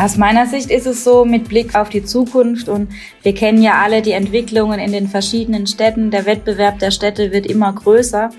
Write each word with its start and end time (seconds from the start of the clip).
Aus 0.00 0.16
meiner 0.16 0.46
Sicht 0.46 0.70
ist 0.70 0.86
es 0.86 1.02
so 1.02 1.24
mit 1.24 1.48
Blick 1.48 1.74
auf 1.74 1.88
die 1.88 2.04
Zukunft 2.04 2.68
und 2.68 2.88
wir 3.24 3.34
kennen 3.34 3.60
ja 3.60 3.82
alle 3.82 4.00
die 4.00 4.12
Entwicklungen 4.12 4.78
in 4.78 4.92
den 4.92 5.08
verschiedenen 5.08 5.66
Städten. 5.66 6.12
Der 6.12 6.24
Wettbewerb 6.24 6.78
der 6.78 6.92
Städte 6.92 7.32
wird 7.32 7.46
immer 7.46 7.72
größer. 7.72 8.30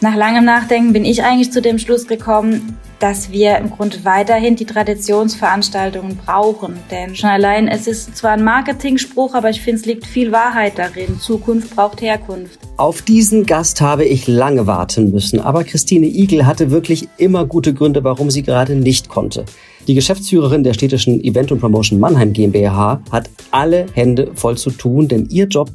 Nach 0.00 0.14
langem 0.14 0.44
Nachdenken 0.44 0.92
bin 0.92 1.04
ich 1.04 1.24
eigentlich 1.24 1.50
zu 1.50 1.60
dem 1.60 1.80
Schluss 1.80 2.06
gekommen, 2.06 2.78
dass 3.00 3.32
wir 3.32 3.58
im 3.58 3.70
Grunde 3.70 4.04
weiterhin 4.04 4.54
die 4.54 4.66
Traditionsveranstaltungen 4.66 6.16
brauchen. 6.16 6.76
Denn 6.92 7.16
schon 7.16 7.30
allein, 7.30 7.66
es 7.66 7.88
ist 7.88 8.16
zwar 8.16 8.32
ein 8.32 8.44
Marketingspruch, 8.44 9.34
aber 9.34 9.50
ich 9.50 9.60
finde, 9.60 9.80
es 9.80 9.86
liegt 9.86 10.06
viel 10.06 10.30
Wahrheit 10.30 10.78
darin. 10.78 11.18
Zukunft 11.18 11.74
braucht 11.74 12.02
Herkunft. 12.02 12.60
Auf 12.76 13.02
diesen 13.02 13.46
Gast 13.46 13.80
habe 13.80 14.04
ich 14.04 14.28
lange 14.28 14.66
warten 14.66 15.10
müssen, 15.10 15.40
aber 15.40 15.64
Christine 15.64 16.06
Igel 16.06 16.46
hatte 16.46 16.70
wirklich 16.70 17.08
immer 17.16 17.46
gute 17.46 17.74
Gründe, 17.74 18.04
warum 18.04 18.30
sie 18.30 18.42
gerade 18.42 18.76
nicht 18.76 19.08
konnte. 19.08 19.44
Die 19.90 19.96
Geschäftsführerin 19.96 20.62
der 20.62 20.72
städtischen 20.72 21.20
Event 21.24 21.50
und 21.50 21.58
Promotion 21.58 21.98
Mannheim 21.98 22.32
GmbH 22.32 23.02
hat 23.10 23.28
alle 23.50 23.86
Hände 23.92 24.30
voll 24.36 24.56
zu 24.56 24.70
tun, 24.70 25.08
denn 25.08 25.26
ihr 25.30 25.46
Job 25.46 25.68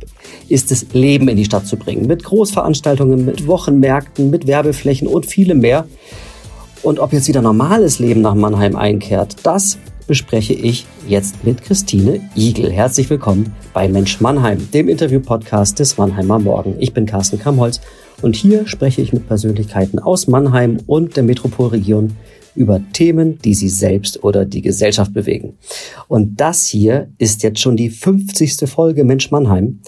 ist 0.47 0.71
es, 0.71 0.85
Leben 0.93 1.27
in 1.27 1.35
die 1.35 1.43
Stadt 1.43 1.67
zu 1.67 1.75
bringen. 1.75 2.07
Mit 2.07 2.23
Großveranstaltungen, 2.23 3.25
mit 3.25 3.45
Wochenmärkten, 3.45 4.29
mit 4.29 4.47
Werbeflächen 4.47 5.09
und 5.09 5.25
vielem 5.25 5.59
mehr. 5.59 5.85
Und 6.81 6.99
ob 6.99 7.11
jetzt 7.11 7.27
wieder 7.27 7.41
normales 7.41 7.99
Leben 7.99 8.21
nach 8.21 8.35
Mannheim 8.35 8.77
einkehrt, 8.77 9.35
das 9.43 9.79
bespreche 10.07 10.53
ich 10.53 10.85
jetzt 11.09 11.43
mit 11.43 11.61
Christine 11.61 12.21
Igel. 12.37 12.71
Herzlich 12.71 13.09
willkommen 13.09 13.53
bei 13.73 13.89
Mensch 13.89 14.21
Mannheim, 14.21 14.71
dem 14.71 14.87
Interview-Podcast 14.87 15.77
des 15.79 15.97
Mannheimer 15.97 16.39
Morgen. 16.39 16.75
Ich 16.79 16.93
bin 16.93 17.05
Carsten 17.05 17.37
Kamholz 17.37 17.81
und 18.21 18.37
hier 18.37 18.65
spreche 18.65 19.01
ich 19.01 19.11
mit 19.11 19.27
Persönlichkeiten 19.27 19.99
aus 19.99 20.27
Mannheim 20.27 20.77
und 20.87 21.17
der 21.17 21.23
Metropolregion 21.23 22.15
über 22.55 22.81
Themen, 22.93 23.39
die 23.39 23.53
sie 23.53 23.69
selbst 23.69 24.23
oder 24.23 24.45
die 24.45 24.61
Gesellschaft 24.61 25.13
bewegen. 25.13 25.57
Und 26.07 26.39
das 26.39 26.67
hier 26.67 27.09
ist 27.17 27.43
jetzt 27.43 27.59
schon 27.59 27.77
die 27.77 27.89
50. 27.89 28.69
Folge 28.69 29.03
Mensch 29.03 29.31
Mannheim. 29.31 29.79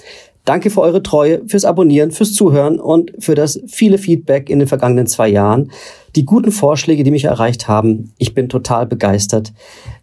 Danke 0.45 0.69
für 0.69 0.79
eure 0.79 1.03
Treue, 1.03 1.41
fürs 1.47 1.65
Abonnieren, 1.65 2.11
fürs 2.11 2.33
Zuhören 2.33 2.79
und 2.79 3.11
für 3.19 3.35
das 3.35 3.59
viele 3.67 3.97
Feedback 3.97 4.49
in 4.49 4.59
den 4.59 4.67
vergangenen 4.67 5.05
zwei 5.05 5.27
Jahren. 5.27 5.71
Die 6.15 6.23
guten 6.23 6.51
Vorschläge, 6.51 7.03
die 7.03 7.11
mich 7.11 7.25
erreicht 7.25 7.67
haben. 7.67 8.13
Ich 8.17 8.33
bin 8.33 8.47
total 8.47 8.85
begeistert, 8.85 9.51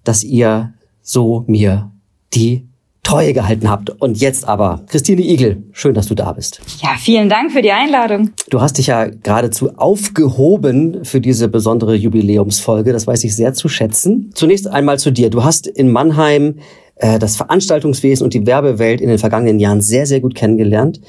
dass 0.04 0.22
ihr 0.22 0.74
so 1.00 1.44
mir 1.46 1.90
die 2.34 2.66
Treue 3.04 3.32
gehalten 3.32 3.70
habt. 3.70 3.90
Und 3.90 4.20
jetzt 4.20 4.48
aber, 4.48 4.82
Christine 4.88 5.22
Igel, 5.22 5.62
schön, 5.72 5.94
dass 5.94 6.08
du 6.08 6.16
da 6.16 6.32
bist. 6.32 6.60
Ja, 6.82 6.96
vielen 6.98 7.28
Dank 7.28 7.52
für 7.52 7.62
die 7.62 7.70
Einladung. 7.70 8.30
Du 8.50 8.60
hast 8.60 8.78
dich 8.78 8.88
ja 8.88 9.06
geradezu 9.06 9.76
aufgehoben 9.76 11.04
für 11.04 11.20
diese 11.20 11.48
besondere 11.48 11.94
Jubiläumsfolge. 11.94 12.92
Das 12.92 13.06
weiß 13.06 13.22
ich 13.24 13.36
sehr 13.36 13.54
zu 13.54 13.68
schätzen. 13.68 14.32
Zunächst 14.34 14.66
einmal 14.66 14.98
zu 14.98 15.12
dir. 15.12 15.30
Du 15.30 15.44
hast 15.44 15.68
in 15.68 15.92
Mannheim 15.92 16.56
äh, 16.96 17.18
das 17.18 17.36
Veranstaltungswesen 17.36 18.24
und 18.24 18.34
die 18.34 18.46
Werbewelt 18.46 19.00
in 19.00 19.08
den 19.08 19.18
vergangenen 19.18 19.60
Jahren 19.60 19.80
sehr, 19.80 20.06
sehr 20.06 20.20
gut 20.20 20.34
kennengelernt. 20.34 21.00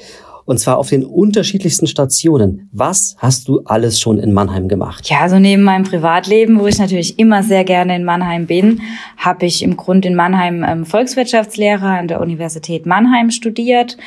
Und 0.46 0.58
zwar 0.58 0.78
auf 0.78 0.88
den 0.88 1.04
unterschiedlichsten 1.04 1.88
Stationen. 1.88 2.70
Was 2.72 3.16
hast 3.18 3.48
du 3.48 3.62
alles 3.64 4.00
schon 4.00 4.18
in 4.18 4.32
Mannheim 4.32 4.68
gemacht? 4.68 5.10
Ja, 5.10 5.20
also 5.20 5.38
neben 5.38 5.64
meinem 5.64 5.82
Privatleben, 5.82 6.60
wo 6.60 6.66
ich 6.68 6.78
natürlich 6.78 7.18
immer 7.18 7.42
sehr 7.42 7.64
gerne 7.64 7.96
in 7.96 8.04
Mannheim 8.04 8.46
bin, 8.46 8.80
habe 9.16 9.44
ich 9.44 9.62
im 9.62 9.76
Grunde 9.76 10.08
in 10.08 10.14
Mannheim 10.14 10.64
ähm, 10.66 10.86
Volkswirtschaftslehre 10.86 11.86
an 11.86 12.08
der 12.08 12.20
Universität 12.20 12.86
Mannheim 12.86 13.30
studiert. 13.30 13.98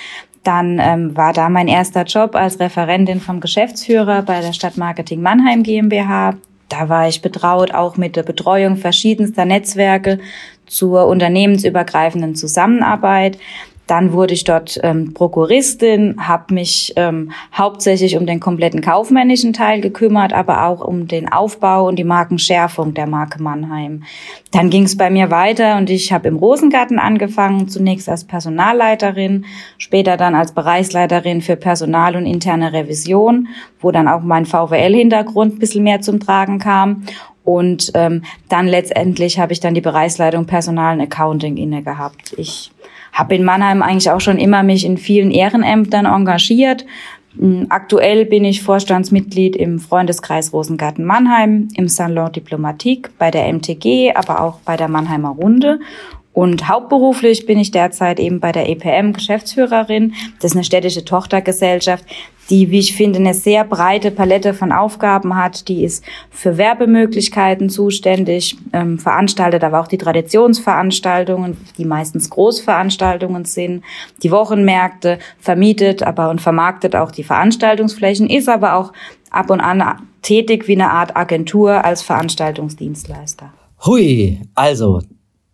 Dann 0.43 0.79
ähm, 0.81 1.15
war 1.17 1.33
da 1.33 1.49
mein 1.49 1.67
erster 1.67 2.03
Job 2.03 2.35
als 2.35 2.59
Referentin 2.61 3.19
vom 3.19 3.41
Geschäftsführer 3.41 4.21
bei 4.21 4.39
der 4.39 4.53
Stadtmarketing 4.53 5.21
Mannheim 5.21 5.63
GmbH. 5.63 6.35
Da 6.69 6.87
war 6.87 7.09
ich 7.09 7.21
betraut 7.21 7.73
auch 7.73 7.97
mit 7.97 8.15
der 8.15 8.23
Betreuung 8.23 8.77
verschiedenster 8.77 9.43
Netzwerke 9.43 10.19
zur 10.67 11.07
unternehmensübergreifenden 11.07 12.35
Zusammenarbeit. 12.35 13.37
Dann 13.89 14.13
wurde 14.13 14.35
ich 14.35 14.43
dort 14.43 14.79
ähm, 14.83 15.15
Prokuristin, 15.15 16.15
habe 16.19 16.53
mich 16.53 16.93
ähm, 16.95 17.31
hauptsächlich 17.57 18.17
um 18.17 18.27
den 18.27 18.39
kompletten 18.39 18.81
kaufmännischen 18.81 19.51
Teil 19.51 19.81
gekümmert, 19.81 20.31
aber 20.31 20.67
auch 20.67 20.81
um 20.81 21.07
den 21.07 21.27
Aufbau 21.27 21.87
und 21.87 21.95
die 21.97 22.03
Markenschärfung 22.03 22.93
der 22.93 23.07
Marke 23.07 23.41
Mannheim. 23.41 24.03
Dann 24.51 24.69
ging 24.69 24.83
es 24.83 24.95
bei 24.95 25.09
mir 25.09 25.31
weiter 25.31 25.77
und 25.77 25.89
ich 25.89 26.13
habe 26.13 26.27
im 26.27 26.35
Rosengarten 26.35 26.99
angefangen, 26.99 27.67
zunächst 27.67 28.07
als 28.07 28.25
Personalleiterin, 28.25 29.45
später 29.79 30.17
dann 30.17 30.35
als 30.35 30.51
Bereichsleiterin 30.51 31.41
für 31.41 31.55
Personal 31.55 32.15
und 32.15 32.27
interne 32.27 32.73
Revision, 32.73 33.47
wo 33.81 33.89
dann 33.89 34.07
auch 34.07 34.21
mein 34.21 34.45
VWL-Hintergrund 34.45 35.55
ein 35.55 35.59
bisschen 35.59 35.83
mehr 35.83 36.01
zum 36.01 36.19
Tragen 36.19 36.59
kam. 36.59 37.05
Und 37.43 37.89
ähm, 37.95 38.21
dann 38.49 38.67
letztendlich 38.67 39.39
habe 39.39 39.53
ich 39.53 39.59
dann 39.59 39.73
die 39.73 39.81
Bereichsleitung 39.81 40.45
Personal 40.45 40.95
und 40.95 41.01
Accounting 41.01 41.57
inne 41.57 41.81
gehabt. 41.81 42.35
Ich 42.37 42.69
habe 43.13 43.35
in 43.35 43.43
Mannheim 43.43 43.81
eigentlich 43.81 44.11
auch 44.11 44.21
schon 44.21 44.37
immer 44.37 44.63
mich 44.63 44.85
in 44.85 44.97
vielen 44.97 45.31
Ehrenämtern 45.31 46.05
engagiert. 46.05 46.85
Hm, 47.37 47.67
aktuell 47.69 48.25
bin 48.25 48.43
ich 48.43 48.63
Vorstandsmitglied 48.63 49.55
im 49.55 49.79
Freundeskreis 49.79 50.51
Rosengarten 50.51 51.05
Mannheim, 51.05 51.67
im 51.75 51.87
Salon 51.87 52.31
Diplomatique, 52.31 53.09
bei 53.17 53.31
der 53.31 53.51
MTG, 53.51 54.13
aber 54.15 54.41
auch 54.41 54.59
bei 54.61 54.75
der 54.77 54.87
Mannheimer 54.87 55.29
Runde. 55.29 55.79
Und 56.39 56.69
hauptberuflich 56.69 57.45
bin 57.45 57.59
ich 57.59 57.71
derzeit 57.71 58.17
eben 58.17 58.39
bei 58.39 58.53
der 58.53 58.69
EPM 58.69 59.11
Geschäftsführerin. 59.11 60.13
Das 60.39 60.51
ist 60.51 60.55
eine 60.55 60.63
städtische 60.63 61.03
Tochtergesellschaft, 61.03 62.05
die, 62.49 62.71
wie 62.71 62.79
ich 62.79 62.95
finde, 62.95 63.19
eine 63.19 63.33
sehr 63.33 63.65
breite 63.65 64.09
Palette 64.09 64.53
von 64.53 64.71
Aufgaben 64.71 65.35
hat. 65.35 65.67
Die 65.67 65.83
ist 65.83 66.01
für 66.31 66.57
Werbemöglichkeiten 66.57 67.69
zuständig, 67.69 68.55
ähm, 68.71 68.99
veranstaltet 68.99 69.65
aber 69.65 69.81
auch 69.81 69.89
die 69.89 69.97
Traditionsveranstaltungen, 69.97 71.57
die 71.77 71.83
meistens 71.83 72.29
Großveranstaltungen 72.29 73.43
sind, 73.43 73.83
die 74.23 74.31
Wochenmärkte, 74.31 75.19
vermietet 75.39 76.03
aber 76.03 76.29
und 76.29 76.39
vermarktet 76.39 76.95
auch 76.95 77.11
die 77.11 77.23
Veranstaltungsflächen, 77.23 78.29
ist 78.29 78.47
aber 78.47 78.75
auch 78.75 78.93
ab 79.29 79.49
und 79.49 79.59
an 79.59 80.07
tätig 80.21 80.69
wie 80.69 80.75
eine 80.75 80.89
Art 80.89 81.17
Agentur 81.17 81.83
als 81.83 82.01
Veranstaltungsdienstleister. 82.01 83.51
Hui, 83.85 84.39
also 84.55 85.01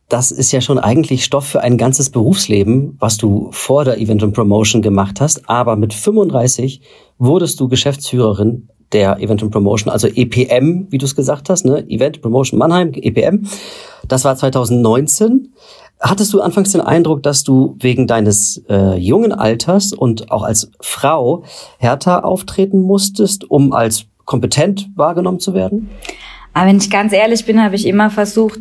das 0.10 0.32
ist 0.32 0.52
ja 0.52 0.62
schon 0.62 0.78
eigentlich 0.78 1.26
Stoff 1.26 1.48
für 1.48 1.62
ein 1.62 1.78
ganzes 1.78 2.10
Berufsleben, 2.12 2.96
was 3.00 3.18
du 3.18 3.50
vor 3.52 3.86
der 3.86 3.98
Event 3.98 4.22
und 4.22 4.34
Promotion 4.34 4.82
gemacht 4.82 5.20
hast. 5.20 5.50
Aber 5.50 5.76
mit 5.76 5.94
35 5.94 6.82
wurdest 7.18 7.60
du 7.60 7.68
Geschäftsführerin 7.68 8.70
der 8.92 9.20
Event 9.20 9.42
und 9.42 9.50
Promotion, 9.50 9.92
also 9.92 10.08
EPM, 10.08 10.88
wie 10.92 11.00
du 11.00 11.06
es 11.06 11.16
gesagt 11.16 11.50
hast, 11.50 11.66
ne? 11.66 11.84
Event 11.90 12.22
Promotion 12.22 12.60
Mannheim, 12.60 12.92
EPM. 12.94 13.48
Das 14.08 14.24
war 14.24 14.36
2019. 14.36 15.54
Hattest 16.00 16.34
du 16.34 16.42
anfangs 16.42 16.72
den 16.72 16.82
Eindruck, 16.82 17.24
dass 17.24 17.44
du 17.44 17.76
wegen 17.80 18.06
deines 18.06 18.64
äh, 18.70 18.96
jungen 18.98 19.32
Alters 19.32 19.92
und 19.92 20.32
auch 20.32 20.44
als 20.44 20.72
Frau 20.82 21.44
härter 21.80 22.26
auftreten 22.26 22.82
musstest, 22.82 23.50
um 23.50 23.74
als 23.74 24.06
kompetent 24.26 24.90
wahrgenommen 24.96 25.40
zu 25.40 25.54
werden? 25.54 25.90
Aber 26.54 26.68
wenn 26.68 26.78
ich 26.78 26.90
ganz 26.90 27.12
ehrlich 27.12 27.46
bin, 27.46 27.62
habe 27.62 27.76
ich 27.76 27.88
immer 27.88 28.10
versucht, 28.10 28.60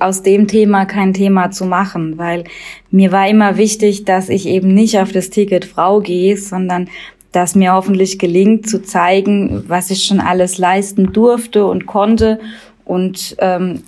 aus 0.00 0.22
dem 0.22 0.46
Thema 0.46 0.84
kein 0.86 1.14
Thema 1.14 1.50
zu 1.50 1.64
machen, 1.64 2.18
weil 2.18 2.44
mir 2.90 3.12
war 3.12 3.28
immer 3.28 3.56
wichtig, 3.56 4.04
dass 4.04 4.28
ich 4.28 4.46
eben 4.46 4.74
nicht 4.74 4.98
auf 4.98 5.12
das 5.12 5.30
Ticket 5.30 5.64
Frau 5.64 6.00
gehe, 6.00 6.36
sondern 6.36 6.88
dass 7.32 7.54
mir 7.54 7.72
hoffentlich 7.72 8.18
gelingt 8.18 8.68
zu 8.68 8.82
zeigen, 8.82 9.64
was 9.68 9.90
ich 9.90 10.04
schon 10.04 10.20
alles 10.20 10.58
leisten 10.58 11.12
durfte 11.12 11.66
und 11.66 11.86
konnte 11.86 12.40
und 12.90 13.36
ähm, 13.38 13.84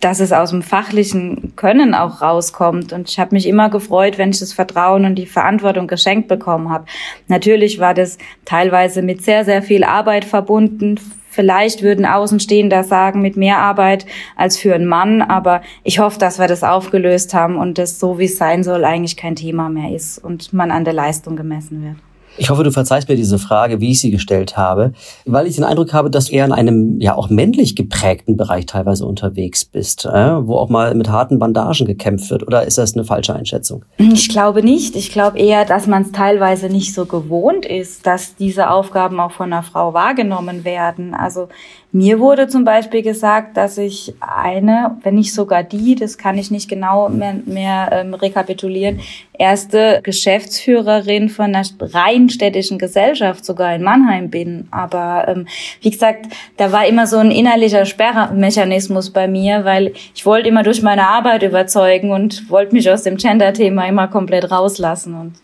dass 0.00 0.20
es 0.20 0.30
aus 0.30 0.50
dem 0.50 0.60
fachlichen 0.60 1.56
Können 1.56 1.94
auch 1.94 2.20
rauskommt. 2.20 2.92
Und 2.92 3.08
ich 3.08 3.18
habe 3.18 3.34
mich 3.34 3.46
immer 3.48 3.70
gefreut, 3.70 4.18
wenn 4.18 4.28
ich 4.28 4.40
das 4.40 4.52
Vertrauen 4.52 5.06
und 5.06 5.14
die 5.14 5.24
Verantwortung 5.24 5.86
geschenkt 5.86 6.28
bekommen 6.28 6.68
habe. 6.68 6.84
Natürlich 7.28 7.78
war 7.78 7.94
das 7.94 8.18
teilweise 8.44 9.00
mit 9.00 9.22
sehr, 9.22 9.46
sehr 9.46 9.62
viel 9.62 9.84
Arbeit 9.84 10.26
verbunden, 10.26 11.00
Vielleicht 11.32 11.82
würden 11.82 12.04
Außenstehender 12.04 12.84
sagen, 12.84 13.22
mit 13.22 13.38
mehr 13.38 13.56
Arbeit 13.56 14.04
als 14.36 14.58
für 14.58 14.74
einen 14.74 14.84
Mann, 14.84 15.22
aber 15.22 15.62
ich 15.82 15.98
hoffe, 15.98 16.18
dass 16.18 16.38
wir 16.38 16.46
das 16.46 16.62
aufgelöst 16.62 17.32
haben 17.32 17.56
und 17.56 17.78
das 17.78 17.98
so, 17.98 18.18
wie 18.18 18.26
es 18.26 18.36
sein 18.36 18.62
soll, 18.62 18.84
eigentlich 18.84 19.16
kein 19.16 19.34
Thema 19.34 19.70
mehr 19.70 19.96
ist 19.96 20.18
und 20.18 20.52
man 20.52 20.70
an 20.70 20.84
der 20.84 20.92
Leistung 20.92 21.34
gemessen 21.34 21.82
wird. 21.82 21.96
Ich 22.38 22.50
hoffe, 22.50 22.64
du 22.64 22.70
verzeihst 22.70 23.08
mir 23.08 23.16
diese 23.16 23.38
Frage, 23.38 23.80
wie 23.80 23.90
ich 23.90 24.00
sie 24.00 24.10
gestellt 24.10 24.56
habe, 24.56 24.92
weil 25.26 25.46
ich 25.46 25.56
den 25.56 25.64
Eindruck 25.64 25.92
habe, 25.92 26.10
dass 26.10 26.26
du 26.26 26.32
eher 26.32 26.44
in 26.44 26.52
einem 26.52 27.00
ja 27.00 27.14
auch 27.14 27.28
männlich 27.28 27.76
geprägten 27.76 28.36
Bereich 28.36 28.66
teilweise 28.66 29.06
unterwegs 29.06 29.64
bist, 29.64 30.06
äh, 30.06 30.46
wo 30.46 30.56
auch 30.56 30.68
mal 30.68 30.94
mit 30.94 31.10
harten 31.10 31.38
Bandagen 31.38 31.86
gekämpft 31.86 32.30
wird. 32.30 32.46
Oder 32.46 32.64
ist 32.66 32.78
das 32.78 32.94
eine 32.94 33.04
falsche 33.04 33.34
Einschätzung? 33.34 33.84
Ich 33.98 34.28
glaube 34.28 34.62
nicht. 34.62 34.96
Ich 34.96 35.10
glaube 35.10 35.38
eher, 35.38 35.64
dass 35.64 35.86
man 35.86 36.02
es 36.02 36.12
teilweise 36.12 36.68
nicht 36.68 36.94
so 36.94 37.06
gewohnt 37.06 37.66
ist, 37.66 38.06
dass 38.06 38.34
diese 38.36 38.70
Aufgaben 38.70 39.20
auch 39.20 39.32
von 39.32 39.52
einer 39.52 39.62
Frau 39.62 39.94
wahrgenommen 39.94 40.64
werden. 40.64 41.14
Also 41.14 41.48
Mir 41.94 42.20
wurde 42.20 42.48
zum 42.48 42.64
Beispiel 42.64 43.02
gesagt, 43.02 43.58
dass 43.58 43.76
ich 43.76 44.14
eine, 44.18 44.96
wenn 45.02 45.16
nicht 45.16 45.34
sogar 45.34 45.62
die, 45.62 45.94
das 45.94 46.16
kann 46.16 46.38
ich 46.38 46.50
nicht 46.50 46.66
genau 46.66 47.10
mehr, 47.10 47.34
mehr 47.44 47.90
ähm, 47.92 48.14
rekapitulieren, 48.14 49.00
erste 49.38 50.00
Geschäftsführerin 50.02 51.28
von 51.28 51.54
einer 51.54 51.66
rein 51.80 52.30
städtischen 52.30 52.78
Gesellschaft 52.78 53.44
sogar 53.44 53.74
in 53.74 53.82
Mannheim 53.82 54.30
bin. 54.30 54.68
Aber 54.70 55.26
ähm, 55.28 55.46
wie 55.82 55.90
gesagt, 55.90 56.28
da 56.56 56.72
war 56.72 56.86
immer 56.86 57.06
so 57.06 57.18
ein 57.18 57.30
innerlicher 57.30 57.84
Sperrmechanismus 57.84 59.10
bei 59.10 59.28
mir, 59.28 59.66
weil 59.66 59.92
ich 60.14 60.24
wollte 60.24 60.48
immer 60.48 60.62
durch 60.62 60.80
meine 60.80 61.06
Arbeit 61.06 61.42
überzeugen 61.42 62.10
und 62.10 62.48
wollte 62.48 62.74
mich 62.74 62.90
aus 62.90 63.02
dem 63.02 63.18
Gender-Thema 63.18 63.86
immer 63.86 64.08
komplett 64.08 64.50
rauslassen. 64.50 65.14
Und 65.14 65.34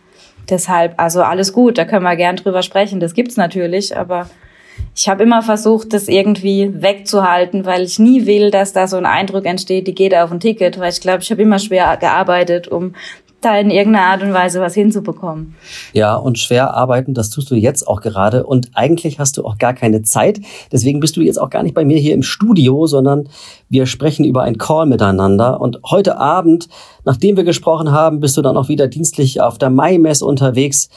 deshalb, 0.49 0.95
also 0.97 1.21
alles 1.21 1.53
gut, 1.53 1.77
da 1.77 1.85
können 1.85 2.05
wir 2.05 2.17
gern 2.17 2.37
drüber 2.37 2.63
sprechen. 2.63 3.01
Das 3.01 3.13
gibt's 3.13 3.37
natürlich, 3.37 3.95
aber 3.95 4.31
ich 4.95 5.09
habe 5.09 5.23
immer 5.23 5.43
versucht, 5.43 5.93
das 5.93 6.09
irgendwie 6.09 6.83
wegzuhalten, 6.83 7.65
weil 7.65 7.83
ich 7.83 7.99
nie 7.99 8.27
will, 8.27 8.51
dass 8.51 8.73
da 8.73 8.87
so 8.87 8.97
ein 8.97 9.07
Eindruck 9.07 9.47
entsteht, 9.47 9.87
die 9.87 9.95
geht 9.95 10.15
auf 10.15 10.33
ein 10.33 10.41
Ticket, 10.41 10.79
weil 10.79 10.91
ich 10.91 11.01
glaube, 11.01 11.23
ich 11.23 11.31
habe 11.31 11.43
immer 11.43 11.59
schwer 11.59 11.97
gearbeitet, 11.97 12.69
um 12.69 12.95
da 13.41 13.57
in 13.57 13.71
irgendeiner 13.71 14.07
Art 14.07 14.23
und 14.23 14.33
Weise 14.33 14.61
was 14.61 14.75
hinzubekommen. 14.75 15.55
Ja, 15.93 16.17
und 16.17 16.39
schwer 16.39 16.75
arbeiten, 16.75 17.15
das 17.15 17.31
tust 17.31 17.51
du 17.51 17.55
jetzt 17.55 17.87
auch 17.87 18.01
gerade. 18.01 18.45
Und 18.45 18.71
eigentlich 18.75 19.21
hast 19.21 19.37
du 19.37 19.45
auch 19.45 19.59
gar 19.59 19.75
keine 19.75 20.03
Zeit. 20.03 20.41
Deswegen 20.73 20.99
bist 20.99 21.17
du 21.17 21.21
jetzt 21.21 21.41
auch 21.41 21.51
gar 21.51 21.63
nicht 21.63 21.75
bei 21.75 21.85
mir 21.85 21.99
hier 21.99 22.15
im 22.15 22.23
Studio, 22.23 22.87
sondern 22.87 23.29
wir 23.69 23.87
sprechen 23.87 24.25
über 24.25 24.43
ein 24.43 24.59
Call 24.59 24.87
miteinander. 24.87 25.61
Und 25.61 25.79
heute 25.89 26.19
Abend, 26.19 26.69
nachdem 27.05 27.37
wir 27.37 27.45
gesprochen 27.45 27.93
haben, 27.93 28.19
bist 28.19 28.37
du 28.37 28.43
dann 28.43 28.57
auch 28.57 28.69
wieder 28.69 28.89
dienstlich 28.89 29.41
auf 29.41 29.59
der 29.59 29.71
Mai-Messe 29.71 30.25
unterwegs 30.25 30.89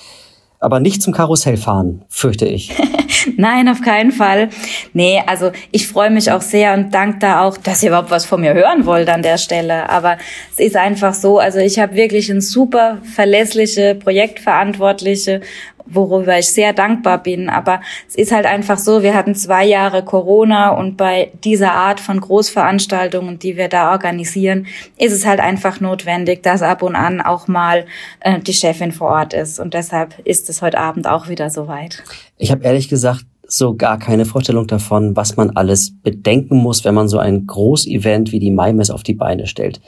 aber 0.62 0.80
nicht 0.80 1.02
zum 1.02 1.12
Karussellfahren, 1.12 2.04
fürchte 2.08 2.46
ich. 2.46 2.72
Nein, 3.38 3.68
auf 3.68 3.82
keinen 3.82 4.12
Fall. 4.12 4.50
Nee, 4.94 5.22
also 5.26 5.52
ich 5.72 5.88
freue 5.88 6.12
mich 6.12 6.32
auch 6.32 6.42
sehr 6.42 6.74
und 6.74 6.94
danke 6.94 7.20
da 7.20 7.42
auch, 7.42 7.58
dass 7.58 7.82
ihr 7.82 7.90
überhaupt 7.90 8.12
was 8.12 8.26
von 8.26 8.42
mir 8.42 8.54
hören 8.54 8.86
wollt 8.86 9.10
an 9.10 9.24
der 9.24 9.40
Stelle. 9.40 9.90
Aber 9.90 10.18
es 10.52 10.60
ist 10.60 10.76
einfach 10.76 11.16
so, 11.16 11.40
also 11.40 11.60
ich 11.60 11.80
habe 11.80 11.96
wirklich 11.96 12.30
eine 12.32 12.42
super 12.42 13.00
verlässliche 13.16 13.96
Projektverantwortliche 13.96 15.42
worüber 15.94 16.38
ich 16.38 16.48
sehr 16.48 16.74
dankbar 16.74 17.22
bin. 17.22 17.50
Aber 17.50 17.82
es 18.08 18.16
ist 18.16 18.32
halt 18.32 18.46
einfach 18.46 18.78
so, 18.78 19.04
wir 19.04 19.14
hatten 19.14 19.36
zwei 19.36 19.66
Jahre 19.66 20.04
Corona 20.04 20.72
und 20.72 20.98
bei 20.98 21.32
dieser 21.44 21.74
Art 21.74 22.00
von 22.00 22.20
Großveranstaltungen, 22.20 23.40
die 23.40 23.58
wir 23.58 23.68
da 23.68 23.92
organisieren, 23.92 24.68
ist 24.98 25.14
es 25.14 25.26
halt 25.26 25.40
einfach 25.40 25.80
notwendig, 25.80 26.44
dass 26.44 26.62
ab 26.62 26.84
und 26.84 26.96
an 26.96 27.22
auch 27.22 27.48
mal 27.48 27.86
äh, 28.20 28.40
die 28.40 28.54
Chefin 28.54 28.92
vor 28.92 29.10
Ort 29.10 29.34
ist. 29.34 29.60
Und 29.60 29.74
deshalb 29.74 30.16
ist 30.24 30.50
es 30.50 30.62
heute 30.62 30.80
Abend 30.80 31.08
auch 31.08 31.30
wieder 31.30 31.50
soweit. 31.50 32.04
Ich 32.38 32.52
habe 32.52 32.64
ehrlich 32.64 32.90
gesagt 32.90 33.26
so 33.48 33.76
gar 33.76 34.00
keine 34.00 34.26
Vorstellung 34.26 34.68
davon, 34.68 35.16
was 35.16 35.36
man 35.36 35.52
alles 35.52 35.94
bedenken 36.02 36.58
muss, 36.58 36.86
wenn 36.86 36.96
man 36.96 37.10
so 37.10 37.18
ein 37.18 37.48
Großevent 37.48 38.32
wie 38.32 38.40
die 38.40 38.52
Maimes 38.52 38.90
auf 38.90 39.04
die 39.04 39.14
Beine 39.14 39.46
stellt. 39.48 39.82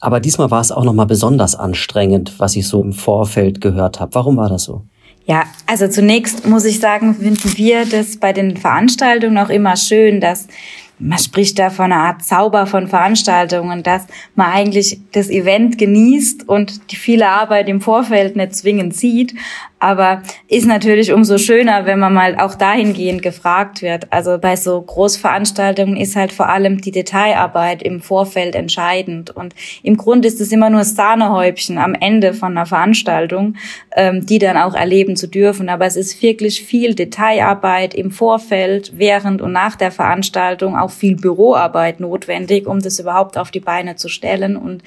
Aber 0.00 0.20
diesmal 0.20 0.50
war 0.50 0.60
es 0.60 0.72
auch 0.72 0.84
nochmal 0.84 1.06
besonders 1.06 1.56
anstrengend, 1.56 2.38
was 2.38 2.56
ich 2.56 2.66
so 2.66 2.82
im 2.82 2.92
Vorfeld 2.92 3.60
gehört 3.60 4.00
habe. 4.00 4.14
Warum 4.14 4.36
war 4.36 4.48
das 4.48 4.64
so? 4.64 4.82
Ja, 5.26 5.44
also 5.66 5.88
zunächst 5.88 6.46
muss 6.46 6.66
ich 6.66 6.80
sagen, 6.80 7.14
finden 7.14 7.56
wir 7.56 7.86
das 7.86 8.18
bei 8.18 8.34
den 8.34 8.58
Veranstaltungen 8.58 9.38
auch 9.38 9.48
immer 9.48 9.76
schön, 9.76 10.20
dass 10.20 10.46
man 11.04 11.18
spricht 11.18 11.58
da 11.58 11.68
von 11.68 11.86
einer 11.86 12.02
Art 12.02 12.24
Zauber 12.24 12.66
von 12.66 12.88
Veranstaltungen, 12.88 13.82
dass 13.82 14.06
man 14.34 14.50
eigentlich 14.50 14.98
das 15.12 15.28
Event 15.28 15.76
genießt 15.76 16.48
und 16.48 16.90
die 16.90 16.96
viele 16.96 17.28
Arbeit 17.28 17.68
im 17.68 17.82
Vorfeld 17.82 18.36
nicht 18.36 18.54
zwingend 18.54 18.96
sieht, 18.96 19.34
aber 19.84 20.22
ist 20.48 20.66
natürlich 20.66 21.12
umso 21.12 21.36
schöner, 21.36 21.84
wenn 21.84 21.98
man 21.98 22.14
mal 22.14 22.36
auch 22.38 22.54
dahingehend 22.54 23.20
gefragt 23.20 23.82
wird. 23.82 24.10
Also 24.10 24.38
bei 24.38 24.56
so 24.56 24.80
Großveranstaltungen 24.80 25.98
ist 25.98 26.16
halt 26.16 26.32
vor 26.32 26.48
allem 26.48 26.80
die 26.80 26.90
Detailarbeit 26.90 27.82
im 27.82 28.00
Vorfeld 28.00 28.54
entscheidend. 28.54 29.28
Und 29.28 29.54
im 29.82 29.98
Grunde 29.98 30.26
ist 30.26 30.40
es 30.40 30.52
immer 30.52 30.70
nur 30.70 30.84
Sahnehäubchen 30.84 31.76
am 31.76 31.92
Ende 31.92 32.32
von 32.32 32.52
einer 32.52 32.64
Veranstaltung, 32.64 33.56
ähm, 33.94 34.24
die 34.24 34.38
dann 34.38 34.56
auch 34.56 34.72
erleben 34.72 35.16
zu 35.16 35.28
dürfen. 35.28 35.68
Aber 35.68 35.84
es 35.84 35.96
ist 35.96 36.22
wirklich 36.22 36.62
viel 36.62 36.94
Detailarbeit 36.94 37.92
im 37.92 38.10
Vorfeld, 38.10 38.92
während 38.94 39.42
und 39.42 39.52
nach 39.52 39.76
der 39.76 39.90
Veranstaltung, 39.90 40.78
auch 40.78 40.92
viel 40.94 41.16
Büroarbeit 41.16 42.00
notwendig, 42.00 42.66
um 42.66 42.80
das 42.80 42.98
überhaupt 42.98 43.36
auf 43.36 43.50
die 43.50 43.60
Beine 43.60 43.96
zu 43.96 44.08
stellen. 44.08 44.56
Und 44.56 44.82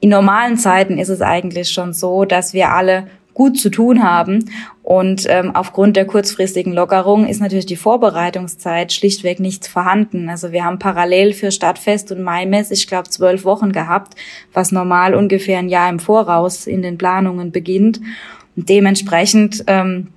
in 0.00 0.10
normalen 0.10 0.56
Zeiten 0.56 0.98
ist 0.98 1.08
es 1.08 1.22
eigentlich 1.22 1.70
schon 1.70 1.92
so, 1.92 2.24
dass 2.24 2.54
wir 2.54 2.70
alle 2.70 3.06
gut 3.34 3.58
zu 3.58 3.70
tun 3.70 4.02
haben. 4.02 4.50
Und 4.82 5.24
ähm, 5.28 5.54
aufgrund 5.54 5.96
der 5.96 6.04
kurzfristigen 6.04 6.72
Lockerung 6.72 7.26
ist 7.26 7.40
natürlich 7.40 7.66
die 7.66 7.76
Vorbereitungszeit 7.76 8.92
schlichtweg 8.92 9.40
nicht 9.40 9.66
vorhanden. 9.66 10.28
Also 10.28 10.52
wir 10.52 10.64
haben 10.64 10.78
parallel 10.78 11.32
für 11.32 11.50
Stadtfest 11.50 12.12
und 12.12 12.22
Maimess, 12.22 12.70
ich 12.70 12.86
glaube, 12.86 13.08
zwölf 13.08 13.44
Wochen 13.44 13.72
gehabt, 13.72 14.14
was 14.52 14.72
normal 14.72 15.14
ungefähr 15.14 15.58
ein 15.58 15.68
Jahr 15.68 15.88
im 15.88 16.00
Voraus 16.00 16.66
in 16.66 16.82
den 16.82 16.98
Planungen 16.98 17.52
beginnt. 17.52 18.00
Und 18.56 18.68
dementsprechend 18.68 19.64
ähm, 19.68 20.08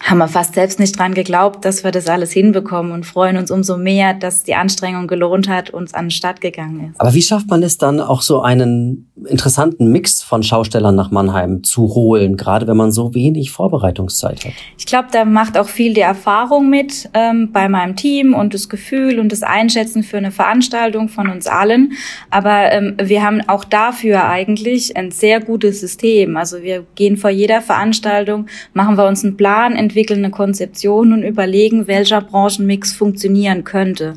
haben 0.00 0.18
wir 0.18 0.28
fast 0.28 0.54
selbst 0.54 0.78
nicht 0.78 0.98
dran 0.98 1.14
geglaubt, 1.14 1.64
dass 1.64 1.84
wir 1.84 1.90
das 1.90 2.06
alles 2.08 2.32
hinbekommen 2.32 2.92
und 2.92 3.04
freuen 3.04 3.36
uns 3.36 3.50
umso 3.50 3.76
mehr, 3.76 4.14
dass 4.14 4.44
die 4.44 4.54
Anstrengung 4.54 5.06
gelohnt 5.06 5.48
hat, 5.48 5.70
uns 5.70 5.94
an 5.94 6.06
den 6.06 6.10
Start 6.10 6.40
gegangen 6.40 6.90
ist. 6.90 7.00
Aber 7.00 7.14
wie 7.14 7.22
schafft 7.22 7.48
man 7.48 7.62
es 7.62 7.78
dann 7.78 8.00
auch 8.00 8.22
so 8.22 8.40
einen 8.42 9.10
interessanten 9.26 9.90
Mix 9.90 10.22
von 10.22 10.42
Schaustellern 10.42 10.94
nach 10.94 11.10
Mannheim 11.10 11.64
zu 11.64 11.94
holen, 11.94 12.36
gerade 12.36 12.66
wenn 12.66 12.76
man 12.76 12.92
so 12.92 13.14
wenig 13.14 13.50
Vorbereitungszeit 13.50 14.44
hat? 14.44 14.52
Ich 14.76 14.86
glaube, 14.86 15.08
da 15.12 15.24
macht 15.24 15.58
auch 15.58 15.68
viel 15.68 15.94
die 15.94 16.00
Erfahrung 16.00 16.70
mit 16.70 17.10
ähm, 17.14 17.50
bei 17.52 17.68
meinem 17.68 17.96
Team 17.96 18.34
und 18.34 18.54
das 18.54 18.68
Gefühl 18.68 19.18
und 19.18 19.32
das 19.32 19.42
Einschätzen 19.42 20.02
für 20.02 20.18
eine 20.18 20.30
Veranstaltung 20.30 21.08
von 21.08 21.28
uns 21.28 21.46
allen. 21.46 21.92
Aber 22.30 22.72
ähm, 22.72 22.96
wir 23.02 23.22
haben 23.22 23.42
auch 23.48 23.64
dafür 23.64 24.24
eigentlich 24.24 24.96
ein 24.96 25.10
sehr 25.10 25.40
gutes 25.40 25.80
System. 25.80 26.36
Also 26.36 26.62
wir 26.62 26.84
gehen 26.94 27.16
vor 27.16 27.30
jeder 27.30 27.60
Veranstaltung, 27.60 28.46
machen 28.72 28.96
wir 28.96 29.06
uns 29.06 29.24
einen 29.24 29.36
Plan, 29.36 29.74
entwickeln 29.88 30.24
eine 30.24 30.30
Konzeption 30.30 31.12
und 31.12 31.22
überlegen, 31.22 31.86
welcher 31.86 32.20
Branchenmix 32.20 32.92
funktionieren 32.92 33.64
könnte. 33.64 34.14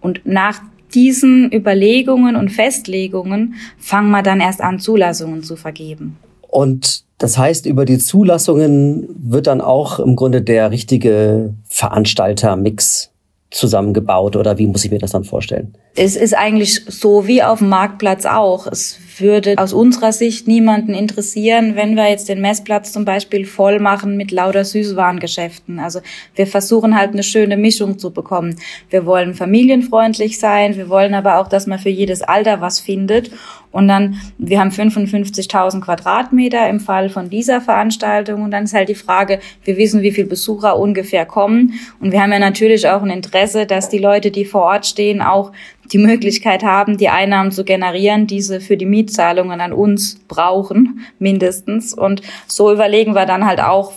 Und 0.00 0.20
nach 0.24 0.60
diesen 0.94 1.50
Überlegungen 1.52 2.36
und 2.36 2.50
Festlegungen 2.50 3.54
fangen 3.78 4.10
wir 4.10 4.22
dann 4.22 4.40
erst 4.40 4.60
an, 4.60 4.78
Zulassungen 4.78 5.42
zu 5.42 5.56
vergeben. 5.56 6.16
Und 6.42 7.04
das 7.18 7.38
heißt, 7.38 7.66
über 7.66 7.84
die 7.84 7.98
Zulassungen 7.98 9.08
wird 9.16 9.46
dann 9.46 9.60
auch 9.60 9.98
im 9.98 10.14
Grunde 10.14 10.42
der 10.42 10.70
richtige 10.70 11.54
Veranstaltermix 11.68 13.10
zusammengebaut 13.50 14.36
oder 14.36 14.58
wie 14.58 14.66
muss 14.66 14.84
ich 14.84 14.90
mir 14.90 14.98
das 14.98 15.12
dann 15.12 15.24
vorstellen? 15.24 15.74
Es 15.96 16.16
ist 16.16 16.36
eigentlich 16.36 16.84
so 16.86 17.26
wie 17.26 17.42
auf 17.42 17.60
dem 17.60 17.68
Marktplatz 17.68 18.26
auch. 18.26 18.66
Es 18.66 18.98
würde 19.20 19.54
aus 19.58 19.72
unserer 19.72 20.12
Sicht 20.12 20.48
niemanden 20.48 20.94
interessieren, 20.94 21.76
wenn 21.76 21.96
wir 21.96 22.08
jetzt 22.08 22.28
den 22.28 22.40
Messplatz 22.40 22.92
zum 22.92 23.04
Beispiel 23.04 23.44
voll 23.46 23.78
machen 23.78 24.16
mit 24.16 24.30
lauter 24.30 24.64
Süßwarengeschäften. 24.64 25.78
Also 25.78 26.00
wir 26.34 26.46
versuchen 26.46 26.96
halt 26.96 27.12
eine 27.12 27.22
schöne 27.22 27.56
Mischung 27.56 27.98
zu 27.98 28.12
bekommen. 28.12 28.56
Wir 28.90 29.06
wollen 29.06 29.34
familienfreundlich 29.34 30.38
sein, 30.38 30.76
wir 30.76 30.88
wollen 30.88 31.14
aber 31.14 31.38
auch, 31.38 31.48
dass 31.48 31.66
man 31.66 31.78
für 31.78 31.90
jedes 31.90 32.22
Alter 32.22 32.60
was 32.60 32.80
findet. 32.80 33.30
Und 33.74 33.88
dann, 33.88 34.20
wir 34.38 34.60
haben 34.60 34.70
55.000 34.70 35.80
Quadratmeter 35.80 36.68
im 36.68 36.78
Fall 36.78 37.08
von 37.08 37.28
dieser 37.28 37.60
Veranstaltung. 37.60 38.42
Und 38.42 38.52
dann 38.52 38.64
ist 38.64 38.72
halt 38.72 38.88
die 38.88 38.94
Frage, 38.94 39.40
wir 39.64 39.76
wissen, 39.76 40.02
wie 40.02 40.12
viele 40.12 40.28
Besucher 40.28 40.78
ungefähr 40.78 41.26
kommen. 41.26 41.74
Und 42.00 42.12
wir 42.12 42.22
haben 42.22 42.30
ja 42.30 42.38
natürlich 42.38 42.86
auch 42.88 43.02
ein 43.02 43.10
Interesse, 43.10 43.66
dass 43.66 43.88
die 43.88 43.98
Leute, 43.98 44.30
die 44.30 44.44
vor 44.44 44.62
Ort 44.62 44.86
stehen, 44.86 45.20
auch 45.20 45.50
die 45.92 45.98
Möglichkeit 45.98 46.62
haben, 46.62 46.96
die 46.96 47.08
Einnahmen 47.08 47.52
zu 47.52 47.64
generieren, 47.64 48.26
diese 48.26 48.60
für 48.60 48.76
die 48.76 48.86
Mietzahlungen 48.86 49.60
an 49.60 49.72
uns 49.72 50.18
brauchen, 50.28 51.06
mindestens. 51.18 51.94
Und 51.94 52.22
so 52.46 52.72
überlegen 52.72 53.14
wir 53.14 53.26
dann 53.26 53.46
halt 53.46 53.60
auch, 53.60 53.92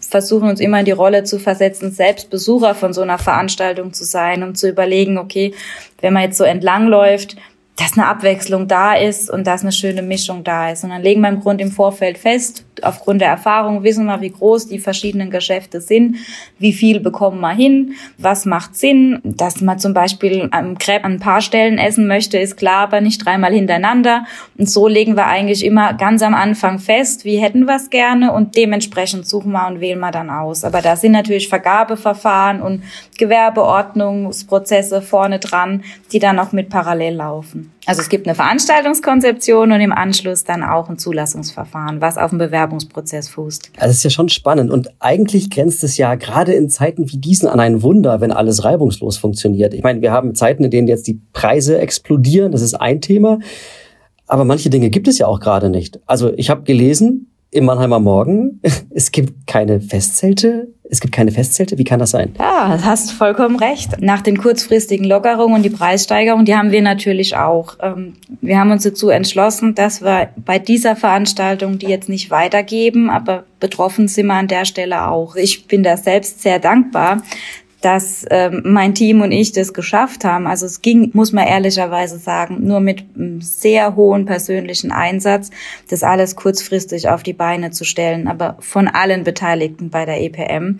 versuchen 0.00 0.48
uns 0.48 0.60
immer 0.60 0.80
in 0.80 0.84
die 0.84 0.90
Rolle 0.90 1.24
zu 1.24 1.38
versetzen, 1.38 1.90
selbst 1.92 2.30
Besucher 2.30 2.74
von 2.74 2.92
so 2.92 3.02
einer 3.02 3.18
Veranstaltung 3.18 3.92
zu 3.92 4.04
sein, 4.04 4.42
um 4.42 4.54
zu 4.54 4.68
überlegen, 4.68 5.18
okay, 5.18 5.54
wenn 6.00 6.12
man 6.12 6.24
jetzt 6.24 6.38
so 6.38 6.44
entlangläuft, 6.44 7.36
dass 7.76 7.96
eine 7.96 8.06
Abwechslung 8.08 8.68
da 8.68 8.94
ist 8.94 9.30
und 9.30 9.46
dass 9.46 9.62
eine 9.62 9.72
schöne 9.72 10.02
Mischung 10.02 10.44
da 10.44 10.70
ist. 10.70 10.84
Und 10.84 10.90
dann 10.90 11.02
legen 11.02 11.22
wir 11.22 11.28
im 11.28 11.40
Grunde 11.40 11.64
im 11.64 11.70
Vorfeld 11.70 12.18
fest, 12.18 12.66
aufgrund 12.82 13.20
der 13.20 13.28
Erfahrung 13.28 13.82
wissen 13.82 14.06
wir, 14.06 14.20
wie 14.20 14.30
groß 14.30 14.68
die 14.68 14.78
verschiedenen 14.78 15.30
Geschäfte 15.30 15.80
sind, 15.80 16.16
wie 16.58 16.72
viel 16.72 17.00
bekommen 17.00 17.40
wir 17.40 17.52
hin, 17.52 17.94
was 18.18 18.46
macht 18.46 18.76
Sinn. 18.76 19.20
Dass 19.22 19.60
man 19.60 19.78
zum 19.78 19.94
Beispiel 19.94 20.48
am 20.50 20.78
Crepe 20.78 21.04
an 21.04 21.12
ein 21.14 21.20
paar 21.20 21.40
Stellen 21.40 21.78
essen 21.78 22.06
möchte, 22.06 22.38
ist 22.38 22.56
klar, 22.56 22.84
aber 22.84 23.00
nicht 23.00 23.24
dreimal 23.24 23.52
hintereinander. 23.52 24.24
Und 24.56 24.68
so 24.70 24.88
legen 24.88 25.16
wir 25.16 25.26
eigentlich 25.26 25.64
immer 25.64 25.94
ganz 25.94 26.22
am 26.22 26.34
Anfang 26.34 26.78
fest, 26.78 27.24
wie 27.24 27.38
hätten 27.38 27.64
wir 27.64 27.76
es 27.76 27.90
gerne 27.90 28.32
und 28.32 28.56
dementsprechend 28.56 29.26
suchen 29.26 29.52
wir 29.52 29.66
und 29.66 29.80
wählen 29.80 30.00
wir 30.00 30.10
dann 30.10 30.30
aus. 30.30 30.64
Aber 30.64 30.80
da 30.80 30.96
sind 30.96 31.12
natürlich 31.12 31.48
Vergabeverfahren 31.48 32.62
und 32.62 32.82
Gewerbeordnungsprozesse 33.18 35.02
vorne 35.02 35.38
dran, 35.38 35.82
die 36.12 36.18
dann 36.18 36.38
auch 36.38 36.52
mit 36.52 36.68
parallel 36.68 37.14
laufen. 37.14 37.72
Also 37.86 38.02
es 38.02 38.08
gibt 38.08 38.26
eine 38.26 38.34
Veranstaltungskonzeption 38.34 39.72
und 39.72 39.80
im 39.80 39.92
Anschluss 39.92 40.44
dann 40.44 40.62
auch 40.62 40.88
ein 40.88 40.98
Zulassungsverfahren, 40.98 42.00
was 42.00 42.18
auf 42.18 42.30
dem 42.30 42.38
Bewerb 42.38 42.59
Bewerbungsprozess 42.60 43.28
fußt. 43.28 43.70
Also 43.76 43.86
das 43.86 43.96
ist 43.96 44.04
ja 44.04 44.10
schon 44.10 44.28
spannend 44.28 44.70
und 44.70 44.90
eigentlich 44.98 45.50
grenzt 45.50 45.82
es 45.84 45.96
ja 45.96 46.14
gerade 46.14 46.52
in 46.52 46.68
Zeiten 46.68 47.10
wie 47.10 47.16
diesen 47.16 47.48
an 47.48 47.60
ein 47.60 47.82
Wunder, 47.82 48.20
wenn 48.20 48.32
alles 48.32 48.64
reibungslos 48.64 49.16
funktioniert. 49.16 49.74
Ich 49.74 49.82
meine, 49.82 50.02
wir 50.02 50.12
haben 50.12 50.34
Zeiten, 50.34 50.64
in 50.64 50.70
denen 50.70 50.88
jetzt 50.88 51.06
die 51.06 51.20
Preise 51.32 51.78
explodieren, 51.78 52.52
das 52.52 52.62
ist 52.62 52.74
ein 52.74 53.00
Thema, 53.00 53.38
aber 54.26 54.44
manche 54.44 54.70
Dinge 54.70 54.90
gibt 54.90 55.08
es 55.08 55.18
ja 55.18 55.26
auch 55.26 55.40
gerade 55.40 55.70
nicht. 55.70 56.00
Also 56.06 56.32
ich 56.36 56.50
habe 56.50 56.62
gelesen, 56.62 57.30
im 57.50 57.64
Mannheimer 57.64 58.00
Morgen. 58.00 58.60
Es 58.92 59.12
gibt 59.12 59.46
keine 59.46 59.80
Festzelte. 59.80 60.68
Es 60.90 61.00
gibt 61.00 61.14
keine 61.14 61.30
Festzelte. 61.30 61.78
Wie 61.78 61.84
kann 61.84 62.00
das 62.00 62.10
sein? 62.10 62.34
Ja, 62.38 62.80
hast 62.82 63.12
vollkommen 63.12 63.56
recht. 63.56 64.00
Nach 64.00 64.20
den 64.20 64.36
kurzfristigen 64.36 65.06
Lockerungen 65.06 65.54
und 65.54 65.62
die 65.62 65.70
Preissteigerung, 65.70 66.44
die 66.44 66.56
haben 66.56 66.72
wir 66.72 66.82
natürlich 66.82 67.36
auch. 67.36 67.76
Ähm, 67.80 68.14
wir 68.40 68.58
haben 68.58 68.72
uns 68.72 68.82
dazu 68.82 69.08
entschlossen, 69.08 69.76
dass 69.76 70.02
wir 70.02 70.30
bei 70.44 70.58
dieser 70.58 70.96
Veranstaltung 70.96 71.78
die 71.78 71.86
jetzt 71.86 72.08
nicht 72.08 72.30
weitergeben, 72.30 73.08
aber 73.08 73.44
betroffen 73.60 74.08
sind 74.08 74.26
wir 74.26 74.34
an 74.34 74.48
der 74.48 74.64
Stelle 74.64 75.06
auch. 75.06 75.36
Ich 75.36 75.68
bin 75.68 75.84
da 75.84 75.96
selbst 75.96 76.42
sehr 76.42 76.58
dankbar, 76.58 77.22
dass 77.80 78.26
ähm, 78.30 78.62
mein 78.64 78.94
Team 78.94 79.22
und 79.22 79.32
ich 79.32 79.52
das 79.52 79.72
geschafft 79.72 80.24
haben. 80.24 80.46
Also 80.46 80.66
es 80.66 80.82
ging, 80.82 81.10
muss 81.14 81.32
man 81.32 81.46
ehrlicherweise 81.46 82.18
sagen, 82.18 82.66
nur 82.66 82.80
mit 82.80 83.04
einem 83.14 83.40
sehr 83.40 83.96
hohen 83.96 84.26
persönlichen 84.26 84.92
Einsatz, 84.92 85.50
das 85.88 86.02
alles 86.02 86.36
kurzfristig 86.36 87.08
auf 87.08 87.22
die 87.22 87.32
Beine 87.32 87.70
zu 87.70 87.84
stellen, 87.84 88.28
aber 88.28 88.56
von 88.60 88.88
allen 88.88 89.24
Beteiligten 89.24 89.90
bei 89.90 90.04
der 90.04 90.20
EPM. 90.20 90.78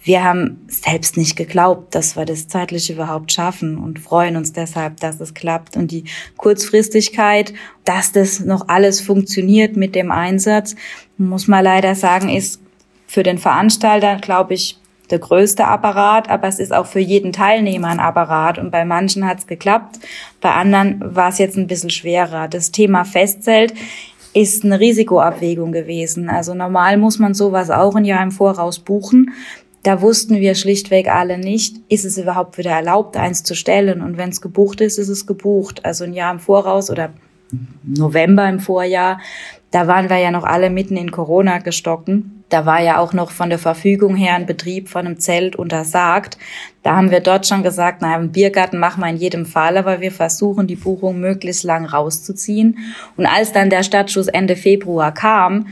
Wir 0.00 0.22
haben 0.22 0.64
selbst 0.68 1.16
nicht 1.16 1.36
geglaubt, 1.36 1.94
dass 1.94 2.16
wir 2.16 2.24
das 2.24 2.46
zeitlich 2.46 2.88
überhaupt 2.88 3.32
schaffen 3.32 3.76
und 3.76 3.98
freuen 3.98 4.36
uns 4.36 4.52
deshalb, 4.52 5.00
dass 5.00 5.20
es 5.20 5.34
klappt. 5.34 5.76
Und 5.76 5.90
die 5.90 6.04
Kurzfristigkeit, 6.36 7.52
dass 7.84 8.12
das 8.12 8.40
noch 8.40 8.68
alles 8.68 9.00
funktioniert 9.00 9.76
mit 9.76 9.94
dem 9.94 10.12
Einsatz, 10.12 10.76
muss 11.18 11.48
man 11.48 11.64
leider 11.64 11.94
sagen, 11.96 12.28
ist 12.28 12.60
für 13.08 13.24
den 13.24 13.38
Veranstalter, 13.38 14.16
glaube 14.16 14.54
ich, 14.54 14.78
der 15.10 15.18
größte 15.18 15.66
Apparat, 15.66 16.28
aber 16.30 16.48
es 16.48 16.58
ist 16.58 16.72
auch 16.72 16.86
für 16.86 17.00
jeden 17.00 17.32
Teilnehmer 17.32 17.88
ein 17.88 18.00
Apparat. 18.00 18.58
Und 18.58 18.70
bei 18.70 18.84
manchen 18.84 19.26
hat 19.26 19.38
es 19.38 19.46
geklappt, 19.46 19.98
bei 20.40 20.52
anderen 20.52 21.02
war 21.14 21.30
es 21.30 21.38
jetzt 21.38 21.56
ein 21.56 21.66
bisschen 21.66 21.90
schwerer. 21.90 22.48
Das 22.48 22.70
Thema 22.72 23.04
Festzelt 23.04 23.74
ist 24.34 24.64
eine 24.64 24.78
Risikoabwägung 24.78 25.72
gewesen. 25.72 26.28
Also 26.28 26.54
normal 26.54 26.96
muss 26.98 27.18
man 27.18 27.34
sowas 27.34 27.70
auch 27.70 27.96
ein 27.96 28.04
Jahr 28.04 28.22
im 28.22 28.30
Voraus 28.30 28.78
buchen. 28.78 29.32
Da 29.82 30.02
wussten 30.02 30.36
wir 30.36 30.54
schlichtweg 30.54 31.08
alle 31.08 31.38
nicht, 31.38 31.76
ist 31.88 32.04
es 32.04 32.18
überhaupt 32.18 32.58
wieder 32.58 32.72
erlaubt, 32.72 33.16
eins 33.16 33.42
zu 33.42 33.54
stellen. 33.54 34.02
Und 34.02 34.16
wenn 34.16 34.28
es 34.28 34.40
gebucht 34.40 34.80
ist, 34.80 34.98
ist 34.98 35.08
es 35.08 35.26
gebucht. 35.26 35.84
Also 35.84 36.04
ein 36.04 36.12
Jahr 36.12 36.32
im 36.32 36.40
Voraus 36.40 36.90
oder 36.90 37.10
November 37.82 38.48
im 38.48 38.60
Vorjahr, 38.60 39.18
da 39.70 39.86
waren 39.86 40.10
wir 40.10 40.18
ja 40.18 40.30
noch 40.30 40.44
alle 40.44 40.70
mitten 40.70 40.96
in 40.96 41.10
Corona 41.10 41.58
gestocken. 41.58 42.37
Da 42.48 42.64
war 42.64 42.82
ja 42.82 42.98
auch 42.98 43.12
noch 43.12 43.30
von 43.30 43.50
der 43.50 43.58
Verfügung 43.58 44.16
her 44.16 44.34
ein 44.34 44.46
Betrieb 44.46 44.88
von 44.88 45.06
einem 45.06 45.18
Zelt 45.18 45.56
untersagt. 45.56 46.38
Da 46.82 46.96
haben 46.96 47.10
wir 47.10 47.20
dort 47.20 47.46
schon 47.46 47.62
gesagt, 47.62 47.98
na, 48.00 48.14
einen 48.14 48.32
Biergarten 48.32 48.78
machen 48.78 49.02
wir 49.02 49.10
in 49.10 49.16
jedem 49.16 49.44
Fall, 49.44 49.76
aber 49.76 50.00
wir 50.00 50.12
versuchen, 50.12 50.66
die 50.66 50.76
Buchung 50.76 51.20
möglichst 51.20 51.64
lang 51.64 51.84
rauszuziehen. 51.84 52.78
Und 53.16 53.26
als 53.26 53.52
dann 53.52 53.68
der 53.68 53.82
Stadtschuss 53.82 54.28
Ende 54.28 54.56
Februar 54.56 55.12
kam, 55.12 55.66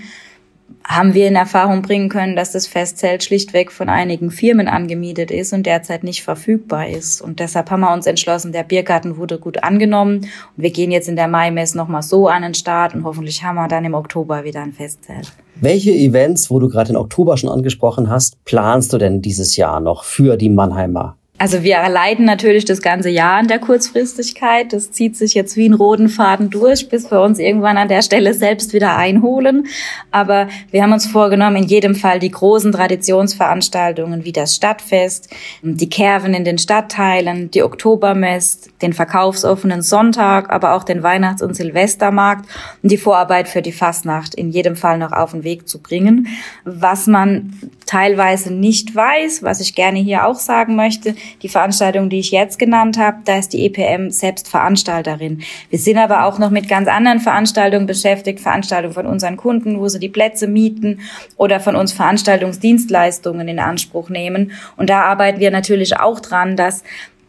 haben 0.85 1.15
wir 1.15 1.27
in 1.27 1.35
Erfahrung 1.35 1.83
bringen 1.83 2.09
können, 2.09 2.37
dass 2.37 2.53
das 2.53 2.67
Festzelt 2.67 3.25
schlichtweg 3.25 3.73
von 3.73 3.89
einigen 3.89 4.31
Firmen 4.31 4.69
angemietet 4.69 5.31
ist 5.31 5.53
und 5.53 5.67
derzeit 5.67 6.05
nicht 6.05 6.23
verfügbar 6.23 6.89
ist. 6.89 7.21
Und 7.21 7.41
deshalb 7.41 7.71
haben 7.71 7.81
wir 7.81 7.93
uns 7.93 8.07
entschlossen, 8.07 8.53
der 8.53 8.63
Biergarten 8.63 9.17
wurde 9.17 9.39
gut 9.39 9.65
angenommen 9.65 10.19
und 10.19 10.63
wir 10.63 10.71
gehen 10.71 10.93
jetzt 10.93 11.09
in 11.09 11.17
der 11.17 11.29
Mai-Mess 11.29 11.75
nochmal 11.75 12.03
so 12.03 12.29
an 12.29 12.43
den 12.43 12.55
Start 12.55 12.95
und 12.95 13.05
hoffentlich 13.05 13.43
haben 13.43 13.57
wir 13.57 13.69
dann 13.69 13.85
im 13.85 13.95
Oktober 13.95 14.45
wieder 14.45 14.63
ein 14.63 14.73
Festzelt. 14.73 15.33
Welche 15.63 15.91
Events, 15.91 16.51
wo 16.51 16.59
du 16.59 16.69
gerade 16.69 16.89
den 16.89 16.97
Oktober 16.97 17.39
schon 17.39 17.49
angesprochen 17.49 18.11
hast, 18.11 18.45
planst 18.45 18.93
du 18.93 18.99
denn 18.99 19.23
dieses 19.23 19.57
Jahr 19.57 19.81
noch 19.81 20.05
für 20.05 20.37
die 20.37 20.51
Mannheimer? 20.51 21.17
Also 21.39 21.63
wir 21.63 21.87
leiden 21.91 22.25
natürlich 22.25 22.65
das 22.65 22.81
ganze 22.81 23.11
Jahr 23.11 23.35
an 23.35 23.47
der 23.47 23.59
Kurzfristigkeit. 23.59 24.73
Das 24.73 24.91
zieht 24.91 25.17
sich 25.17 25.35
jetzt 25.35 25.55
wie 25.57 25.69
ein 25.69 25.75
roten 25.75 26.09
Faden 26.09 26.49
durch, 26.49 26.89
bis 26.89 27.11
wir 27.11 27.21
uns 27.21 27.39
irgendwann 27.39 27.77
an 27.77 27.89
der 27.89 28.01
Stelle 28.01 28.33
selbst 28.33 28.73
wieder 28.73 28.97
einholen. 28.97 29.67
Aber 30.11 30.49
wir 30.71 30.83
haben 30.83 30.95
uns 30.95 31.07
vorgenommen, 31.07 31.57
in 31.57 31.65
jedem 31.65 31.95
Fall 31.95 32.21
die 32.21 32.31
großen 32.31 32.73
Traditionsveranstaltungen 32.73 34.25
wie 34.25 34.33
das 34.33 34.55
Stadtfest, 34.55 35.29
die 35.61 35.91
Kerven 35.91 36.33
in 36.33 36.45
den 36.45 36.57
Stadtteilen, 36.57 37.51
die 37.51 37.63
Oktobermest, 37.63 38.71
den 38.81 38.95
verkaufsoffenen 38.95 39.83
Sonntag, 39.83 40.49
aber 40.51 40.73
auch 40.73 40.85
den 40.85 41.03
Weihnachts- 41.03 41.43
und 41.43 41.55
Silvestermarkt 41.55 42.49
und 42.83 42.91
die 42.91 42.97
Vorarbeit 42.97 43.49
für 43.49 43.61
die 43.61 43.73
Fastnacht 43.73 44.35
in 44.35 44.51
jedem 44.51 44.75
Fall 44.75 44.97
noch 44.97 45.13
auf 45.13 45.33
den 45.33 45.45
Weg 45.45 45.69
zu 45.69 45.83
bringen. 45.83 46.29
Was 46.65 47.07
man 47.07 47.53
teilweise 47.85 48.53
nicht 48.53 48.95
weiß, 48.95 49.43
was 49.43 49.61
ich 49.61 49.75
gerne 49.75 49.99
hier 49.99 50.27
auch 50.27 50.37
sagen 50.37 50.77
möchte, 50.77 51.15
die 51.43 51.49
Veranstaltung, 51.49 52.11
die 52.11 52.19
ich 52.19 52.31
jetzt 52.31 52.59
genannt 52.59 52.99
habe, 52.99 53.19
da 53.25 53.39
ist 53.39 53.53
die 53.53 53.67
EPM 53.67 54.11
selbst 54.11 54.49
Veranstalterin. 54.49 55.43
Wir 55.71 55.79
sind 55.79 55.99
aber 55.99 56.25
auch 56.25 56.39
noch 56.39 56.51
mit 56.51 56.69
ganz 56.69 56.89
anderen 56.89 57.21
Veranstaltungen 57.21 57.87
beschäftigt, 57.87 58.41
Veranstaltungen 58.41 58.95
von 58.95 59.07
unseren 59.07 59.37
Kunden, 59.37 59.81
wo 59.81 59.89
sie 59.89 59.99
die 59.99 60.09
Plätze 60.09 60.47
mieten 60.47 61.01
oder 61.37 61.61
von 61.61 61.77
uns 61.77 61.93
Veranstaltungsdienstleistungen 61.93 63.49
in 63.49 63.59
Anspruch 63.59 64.09
nehmen. 64.09 64.53
Und 64.77 64.91
da 64.91 65.03
arbeiten 65.03 65.41
wir 65.41 65.51
natürlich 65.51 65.99
auch 65.99 66.21
dran, 66.21 66.57
dass 66.57 66.83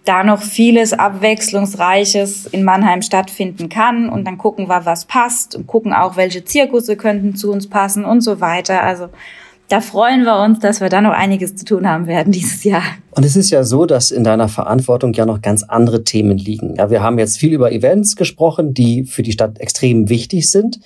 da 0.07 0.23
noch 0.23 0.41
vieles 0.41 0.93
Abwechslungsreiches 0.93 2.47
in 2.47 2.63
Mannheim 2.63 3.01
stattfinden 3.01 3.67
kann. 3.67 4.09
Und 4.09 4.25
dann 4.25 4.37
gucken 4.37 4.69
wir, 4.69 4.85
was 4.85 5.05
passt 5.05 5.55
und 5.55 5.67
gucken 5.67 5.93
auch, 5.93 6.15
welche 6.15 6.45
Zirkusse 6.45 6.95
könnten 6.95 7.35
zu 7.35 7.51
uns 7.51 7.69
passen 7.69 8.05
und 8.05 8.21
so 8.21 8.39
weiter. 8.39 8.83
Also 8.83 9.09
da 9.69 9.81
freuen 9.81 10.23
wir 10.23 10.41
uns, 10.41 10.59
dass 10.59 10.79
wir 10.79 10.89
da 10.89 11.01
noch 11.01 11.11
einiges 11.11 11.55
zu 11.55 11.65
tun 11.65 11.87
haben 11.87 12.07
werden 12.07 12.31
dieses 12.31 12.63
Jahr. 12.63 12.83
Und 13.11 13.25
es 13.25 13.35
ist 13.35 13.49
ja 13.49 13.63
so, 13.63 13.85
dass 13.85 14.11
in 14.11 14.23
deiner 14.23 14.47
Verantwortung 14.47 15.13
ja 15.13 15.25
noch 15.25 15.41
ganz 15.41 15.63
andere 15.63 16.03
Themen 16.03 16.37
liegen. 16.37 16.75
Ja, 16.75 16.89
wir 16.89 17.03
haben 17.03 17.19
jetzt 17.19 17.37
viel 17.37 17.53
über 17.53 17.71
Events 17.71 18.15
gesprochen, 18.15 18.73
die 18.73 19.03
für 19.03 19.23
die 19.23 19.31
Stadt 19.31 19.59
extrem 19.59 20.09
wichtig 20.09 20.49
sind. 20.49 20.79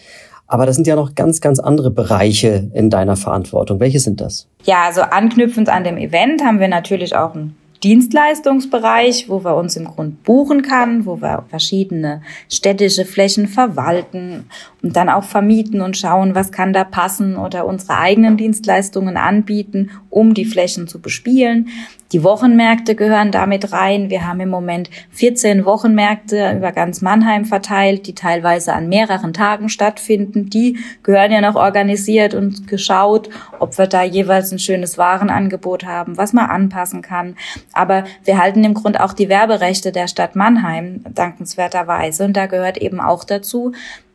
Aber 0.47 0.65
das 0.65 0.75
sind 0.75 0.85
ja 0.85 0.97
noch 0.97 1.15
ganz, 1.15 1.39
ganz 1.39 1.59
andere 1.59 1.91
Bereiche 1.91 2.69
in 2.73 2.89
deiner 2.89 3.15
Verantwortung. 3.15 3.79
Welche 3.79 3.99
sind 3.99 4.19
das? 4.19 4.47
Ja, 4.63 4.83
also 4.85 5.01
anknüpfend 5.01 5.69
an 5.69 5.85
dem 5.85 5.97
Event 5.97 6.43
haben 6.43 6.59
wir 6.59 6.67
natürlich 6.67 7.15
auch 7.15 7.35
ein 7.35 7.55
Dienstleistungsbereich, 7.83 9.27
wo 9.27 9.43
wir 9.43 9.55
uns 9.55 9.75
im 9.75 9.85
Grund 9.85 10.23
buchen 10.23 10.61
kann, 10.61 11.05
wo 11.05 11.21
wir 11.21 11.45
verschiedene 11.49 12.21
städtische 12.49 13.05
Flächen 13.05 13.47
verwalten 13.47 14.45
und 14.83 14.95
dann 14.95 15.09
auch 15.09 15.23
vermieten 15.23 15.81
und 15.81 15.97
schauen, 15.97 16.35
was 16.35 16.51
kann 16.51 16.73
da 16.73 16.83
passen 16.83 17.37
oder 17.37 17.65
unsere 17.65 17.97
eigenen 17.97 18.37
Dienstleistungen 18.37 19.17
anbieten, 19.17 19.89
um 20.09 20.33
die 20.33 20.45
Flächen 20.45 20.87
zu 20.87 21.01
bespielen. 21.01 21.69
Die 22.11 22.23
Wochenmärkte 22.23 22.95
gehören 22.95 23.31
damit 23.31 23.71
rein. 23.71 24.09
Wir 24.09 24.27
haben 24.27 24.41
im 24.41 24.49
Moment 24.49 24.89
14 25.11 25.63
Wochenmärkte 25.63 26.55
über 26.57 26.71
ganz 26.73 27.01
Mannheim 27.01 27.45
verteilt, 27.45 28.05
die 28.07 28.15
teilweise 28.15 28.73
an 28.73 28.89
mehreren 28.89 29.33
Tagen 29.33 29.69
stattfinden. 29.69 30.49
Die 30.49 30.77
gehören 31.03 31.31
ja 31.31 31.39
noch 31.39 31.55
organisiert 31.55 32.33
und 32.33 32.67
geschaut, 32.67 33.29
ob 33.59 33.77
wir 33.77 33.87
da 33.87 34.03
jeweils 34.03 34.51
ein 34.51 34.59
schönes 34.59 34.97
Warenangebot 34.97 35.85
haben, 35.85 36.17
was 36.17 36.33
man 36.33 36.49
anpassen 36.49 37.01
kann. 37.01 37.35
Aber 37.71 38.03
wir 38.25 38.37
halten 38.37 38.63
im 38.63 38.73
Grund 38.73 38.99
auch 38.99 39.13
die 39.13 39.29
Werberechte 39.29 39.91
der 39.91 40.07
Stadt 40.07 40.35
Mannheim 40.35 41.03
dankenswerterweise. 41.13 42.25
Und 42.25 42.35
da 42.35 42.47
gehört 42.47 42.77
eben 42.77 42.99
auch 42.99 43.23
dazu, 43.23 43.71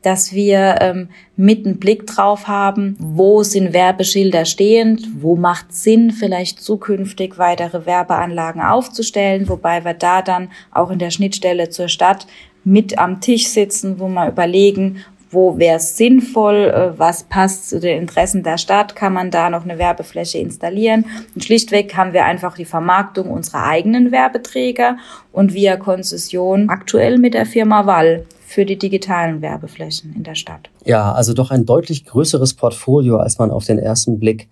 dass 0.06 0.32
wir 0.32 0.76
ähm, 0.82 1.08
mit 1.34 1.66
einem 1.66 1.78
Blick 1.78 2.06
drauf 2.06 2.46
haben, 2.46 2.94
wo 3.00 3.42
sind 3.42 3.72
Werbeschilder 3.72 4.44
stehend, 4.44 5.02
wo 5.20 5.34
macht 5.34 5.74
Sinn, 5.74 6.12
vielleicht 6.12 6.60
zukünftig 6.60 7.38
weitere 7.38 7.86
Werbeanlagen 7.86 8.62
aufzustellen, 8.62 9.48
wobei 9.48 9.84
wir 9.84 9.94
da 9.94 10.22
dann 10.22 10.52
auch 10.70 10.92
in 10.92 11.00
der 11.00 11.10
Schnittstelle 11.10 11.70
zur 11.70 11.88
Stadt 11.88 12.28
mit 12.62 12.98
am 12.98 13.20
Tisch 13.20 13.48
sitzen, 13.48 13.98
wo 13.98 14.06
wir 14.06 14.28
überlegen, 14.28 15.02
wo 15.32 15.58
wäre 15.58 15.78
es 15.78 15.96
sinnvoll, 15.96 16.72
äh, 16.72 16.96
was 16.96 17.24
passt 17.24 17.68
zu 17.68 17.80
den 17.80 17.98
Interessen 17.98 18.44
der 18.44 18.58
Stadt, 18.58 18.94
kann 18.94 19.12
man 19.12 19.32
da 19.32 19.50
noch 19.50 19.64
eine 19.64 19.76
Werbefläche 19.76 20.38
installieren. 20.38 21.04
Und 21.34 21.42
schlichtweg 21.42 21.96
haben 21.96 22.12
wir 22.12 22.26
einfach 22.26 22.54
die 22.54 22.64
Vermarktung 22.64 23.28
unserer 23.28 23.64
eigenen 23.64 24.12
Werbeträger 24.12 24.98
und 25.32 25.52
via 25.52 25.76
Konzession 25.76 26.68
aktuell 26.68 27.18
mit 27.18 27.34
der 27.34 27.44
Firma 27.44 27.86
Wall 27.86 28.24
für 28.56 28.64
die 28.64 28.78
digitalen 28.78 29.42
Werbeflächen 29.42 30.14
in 30.16 30.22
der 30.22 30.34
Stadt. 30.34 30.70
Ja, 30.86 31.12
also 31.12 31.34
doch 31.34 31.50
ein 31.50 31.66
deutlich 31.66 32.06
größeres 32.06 32.54
Portfolio, 32.54 33.18
als 33.18 33.38
man 33.38 33.50
auf 33.50 33.66
den 33.66 33.78
ersten 33.78 34.18
Blick 34.18 34.48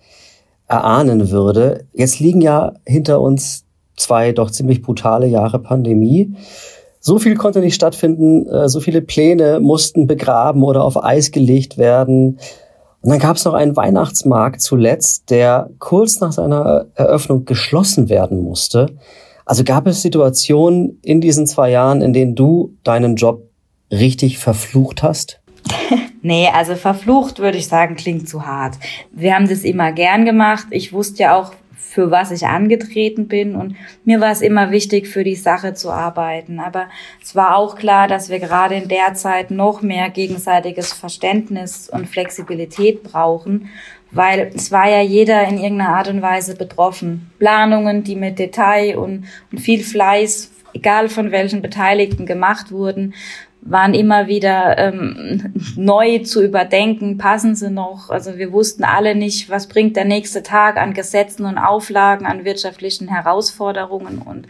erahnen 0.69 1.31
würde. 1.31 1.87
Jetzt 1.95 2.21
liegen 2.21 2.43
ja 2.43 2.75
hinter 2.85 3.23
uns 3.23 3.65
zwei 3.97 4.33
doch 4.33 4.51
ziemlich 4.51 4.83
brutale 4.83 5.27
Jahre 5.27 5.59
Pandemie. 5.59 6.35
So 7.01 7.19
viel 7.19 7.35
konnte 7.35 7.61
nicht 7.61 7.77
stattfinden, 7.77 8.47
äh, 8.47 8.69
so 8.69 8.79
viele 8.81 9.01
Pläne 9.01 9.59
mussten 9.61 10.07
begraben 10.07 10.65
oder 10.65 10.85
auf 10.85 11.03
Eis 11.03 11.31
gelegt 11.31 11.79
werden. 11.79 12.39
Und 13.01 13.11
dann 13.11 13.19
gab 13.19 13.37
es 13.37 13.47
noch 13.47 13.55
einen 13.55 13.75
Weihnachtsmarkt 13.75 14.61
zuletzt, 14.61 15.31
der 15.31 15.71
kurz 15.79 16.21
nach 16.21 16.33
seiner 16.33 16.89
Eröffnung 16.95 17.47
geschlossen 17.47 18.11
werden 18.11 18.43
musste. 18.43 18.99
Also 19.47 19.65
gab 19.65 19.87
es 19.87 20.03
Situationen 20.03 20.99
in 21.01 21.23
diesen 21.23 21.47
zwei 21.47 21.71
Jahren, 21.71 22.03
in 22.03 22.13
denen 22.13 22.35
du 22.35 22.75
deinen 22.83 23.17
Job 23.17 23.49
richtig 23.91 24.39
verflucht 24.39 25.03
hast? 25.03 25.41
nee, 26.23 26.49
also 26.53 26.75
verflucht 26.75 27.39
würde 27.39 27.59
ich 27.59 27.69
sagen, 27.69 27.97
klingt 27.97 28.29
zu 28.29 28.47
hart. 28.47 28.77
Wir 29.13 29.35
haben 29.35 29.49
das 29.49 29.65
immer 29.65 29.93
gern 29.93 30.25
gemacht. 30.25 30.67
Ich 30.71 30.93
wusste 30.93 31.23
ja 31.23 31.37
auch, 31.37 31.53
für 31.95 32.11
was 32.11 32.33
ich 32.33 32.45
angetreten 32.45 33.29
bin. 33.29 33.55
Und 33.55 33.77
mir 34.05 34.21
war 34.21 34.33
es 34.33 34.43
immer 34.43 34.73
wichtig, 34.73 35.07
für 35.07 35.23
die 35.23 35.37
Sache 35.37 35.75
zu 35.75 35.91
arbeiten. 35.91 36.59
Aber 36.59 36.89
es 37.23 37.37
war 37.37 37.57
auch 37.57 37.77
klar, 37.77 38.09
dass 38.09 38.29
wir 38.29 38.41
gerade 38.41 38.75
in 38.75 38.89
der 38.89 39.15
Zeit 39.15 39.53
noch 39.53 39.81
mehr 39.81 40.11
gegenseitiges 40.11 40.93
Verständnis 40.93 41.89
und 41.89 42.09
Flexibilität 42.09 43.05
brauchen, 43.05 43.69
weil 44.11 44.51
es 44.55 44.73
war 44.73 44.89
ja 44.89 45.03
jeder 45.03 45.47
in 45.47 45.59
irgendeiner 45.59 45.97
Art 45.97 46.09
und 46.09 46.21
Weise 46.21 46.57
betroffen. 46.57 47.31
Planungen, 47.39 48.03
die 48.03 48.17
mit 48.17 48.41
Detail 48.41 48.99
und, 48.99 49.27
und 49.53 49.59
viel 49.61 49.85
Fleiß, 49.85 50.51
egal 50.73 51.09
von 51.09 51.31
welchen 51.31 51.63
Beteiligten 51.63 52.27
gemacht 52.27 52.73
wurden, 52.73 53.15
waren 53.67 53.95
immer 53.95 54.27
wieder 54.27 54.77
ähm, 54.79 55.55
neu 55.77 56.19
zu 56.19 56.43
überdenken, 56.43 57.17
passen 57.17 57.55
sie 57.55 57.71
noch. 57.71 58.11
Also 58.11 58.37
wir 58.37 58.53
wussten 58.53 58.85
alle 58.85 59.15
nicht, 59.15 59.49
was 59.49 59.69
bringt 59.69 59.97
der 59.97 60.05
nächste 60.05 60.43
Tag 60.43 60.77
an 60.77 60.93
Gesetzen 60.93 61.47
und 61.47 61.57
Auflagen, 61.57 62.27
an 62.27 62.45
wirtschaftlichen 62.45 63.09
Herausforderungen 63.09 64.19
und 64.19 64.47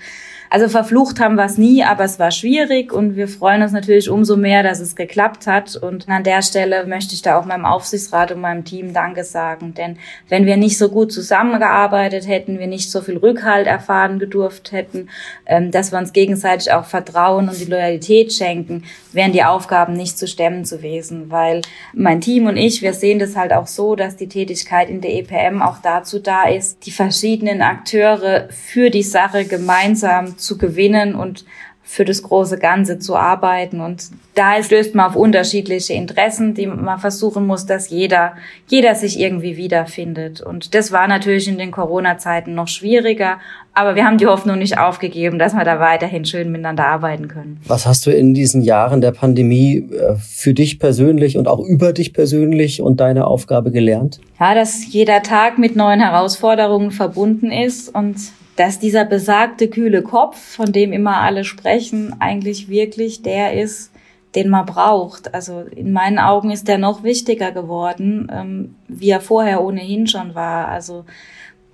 also 0.54 0.68
verflucht 0.68 1.18
haben 1.18 1.34
wir 1.34 1.46
es 1.46 1.58
nie, 1.58 1.82
aber 1.82 2.04
es 2.04 2.20
war 2.20 2.30
schwierig 2.30 2.92
und 2.92 3.16
wir 3.16 3.26
freuen 3.26 3.62
uns 3.62 3.72
natürlich 3.72 4.08
umso 4.08 4.36
mehr, 4.36 4.62
dass 4.62 4.78
es 4.78 4.94
geklappt 4.94 5.48
hat. 5.48 5.74
Und 5.74 6.08
an 6.08 6.22
der 6.22 6.42
Stelle 6.42 6.86
möchte 6.86 7.12
ich 7.14 7.22
da 7.22 7.40
auch 7.40 7.44
meinem 7.44 7.64
Aufsichtsrat 7.64 8.30
und 8.30 8.40
meinem 8.40 8.64
Team 8.64 8.92
Danke 8.92 9.24
sagen. 9.24 9.74
Denn 9.74 9.98
wenn 10.28 10.46
wir 10.46 10.56
nicht 10.56 10.78
so 10.78 10.90
gut 10.90 11.10
zusammengearbeitet 11.10 12.28
hätten, 12.28 12.60
wir 12.60 12.68
nicht 12.68 12.92
so 12.92 13.00
viel 13.00 13.16
Rückhalt 13.16 13.66
erfahren 13.66 14.20
gedurft 14.20 14.70
hätten, 14.70 15.08
ähm, 15.44 15.72
dass 15.72 15.90
wir 15.90 15.98
uns 15.98 16.12
gegenseitig 16.12 16.70
auch 16.70 16.84
Vertrauen 16.84 17.48
und 17.48 17.58
die 17.58 17.64
Loyalität 17.64 18.32
schenken, 18.32 18.84
wären 19.12 19.32
die 19.32 19.42
Aufgaben 19.42 19.94
nicht 19.94 20.16
zu 20.16 20.28
stemmen 20.28 20.62
gewesen. 20.62 21.32
Weil 21.32 21.62
mein 21.92 22.20
Team 22.20 22.46
und 22.46 22.56
ich, 22.56 22.80
wir 22.80 22.94
sehen 22.94 23.18
das 23.18 23.34
halt 23.34 23.52
auch 23.52 23.66
so, 23.66 23.96
dass 23.96 24.14
die 24.14 24.28
Tätigkeit 24.28 24.88
in 24.88 25.00
der 25.00 25.14
EPM 25.14 25.62
auch 25.62 25.78
dazu 25.82 26.20
da 26.20 26.44
ist, 26.48 26.86
die 26.86 26.92
verschiedenen 26.92 27.60
Akteure 27.60 28.46
für 28.50 28.90
die 28.90 29.02
Sache 29.02 29.46
gemeinsam 29.46 30.38
zu 30.44 30.58
gewinnen 30.58 31.14
und 31.14 31.44
für 31.86 32.06
das 32.06 32.22
große 32.22 32.58
Ganze 32.58 32.98
zu 32.98 33.14
arbeiten. 33.14 33.80
Und 33.80 34.04
da 34.34 34.56
löst 34.56 34.94
man 34.94 35.06
auf 35.06 35.16
unterschiedliche 35.16 35.92
Interessen, 35.92 36.54
die 36.54 36.66
man 36.66 36.98
versuchen 36.98 37.46
muss, 37.46 37.66
dass 37.66 37.90
jeder, 37.90 38.32
jeder 38.68 38.94
sich 38.94 39.20
irgendwie 39.20 39.58
wiederfindet. 39.58 40.40
Und 40.40 40.74
das 40.74 40.92
war 40.92 41.06
natürlich 41.06 41.46
in 41.46 41.58
den 41.58 41.70
Corona-Zeiten 41.70 42.54
noch 42.54 42.68
schwieriger. 42.68 43.36
Aber 43.74 43.96
wir 43.96 44.06
haben 44.06 44.16
die 44.16 44.26
Hoffnung 44.26 44.58
nicht 44.58 44.78
aufgegeben, 44.78 45.38
dass 45.38 45.52
wir 45.52 45.64
da 45.64 45.78
weiterhin 45.78 46.24
schön 46.24 46.50
miteinander 46.50 46.86
arbeiten 46.86 47.28
können. 47.28 47.60
Was 47.66 47.86
hast 47.86 48.06
du 48.06 48.10
in 48.10 48.32
diesen 48.32 48.62
Jahren 48.62 49.02
der 49.02 49.12
Pandemie 49.12 49.90
äh, 49.92 50.14
für 50.16 50.54
dich 50.54 50.78
persönlich 50.78 51.36
und 51.36 51.48
auch 51.48 51.60
über 51.60 51.92
dich 51.92 52.14
persönlich 52.14 52.80
und 52.80 53.00
deine 53.00 53.26
Aufgabe 53.26 53.70
gelernt? 53.70 54.20
Ja, 54.40 54.54
dass 54.54 54.90
jeder 54.90 55.22
Tag 55.22 55.58
mit 55.58 55.76
neuen 55.76 56.00
Herausforderungen 56.00 56.92
verbunden 56.92 57.52
ist 57.52 57.94
und 57.94 58.16
dass 58.56 58.78
dieser 58.78 59.04
besagte 59.04 59.68
kühle 59.68 60.02
Kopf, 60.02 60.38
von 60.38 60.72
dem 60.72 60.92
immer 60.92 61.18
alle 61.18 61.44
sprechen, 61.44 62.14
eigentlich 62.20 62.68
wirklich 62.68 63.22
der 63.22 63.54
ist, 63.60 63.90
den 64.34 64.48
man 64.48 64.66
braucht. 64.66 65.34
Also 65.34 65.60
in 65.60 65.92
meinen 65.92 66.18
Augen 66.18 66.50
ist 66.50 66.68
der 66.68 66.78
noch 66.78 67.02
wichtiger 67.02 67.52
geworden, 67.52 68.30
ähm, 68.32 68.74
wie 68.88 69.10
er 69.10 69.20
vorher 69.20 69.62
ohnehin 69.62 70.06
schon 70.06 70.34
war. 70.34 70.68
Also 70.68 71.04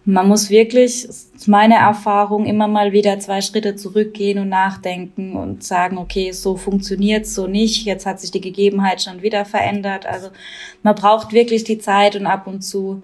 man 0.05 0.29
muss 0.29 0.51
wirklich, 0.51 1.05
ist 1.05 1.47
meine 1.47 1.77
Erfahrung, 1.77 2.47
immer 2.47 2.69
mal 2.69 2.93
wieder 2.93 3.19
zwei 3.19 3.41
Schritte 3.43 3.77
zurückgehen 3.77 4.39
und 4.39 4.49
nachdenken 4.49 5.37
und 5.37 5.63
sagen, 5.63 5.99
okay, 5.99 6.33
so 6.33 6.57
funktioniert 6.57 7.27
so 7.27 7.47
nicht. 7.47 7.85
Jetzt 7.85 8.07
hat 8.07 8.21
sich 8.21 8.31
die 8.31 8.41
Gegebenheit 8.41 9.03
schon 9.03 9.23
wieder 9.23 9.45
verändert. 9.45 10.07
Also 10.07 10.29
man 10.83 10.95
braucht 10.95 11.33
wirklich 11.33 11.65
die 11.65 11.79
Zeit 11.79 12.17
und 12.17 12.27
ab 12.27 12.47
und 12.47 12.63
zu 12.63 13.03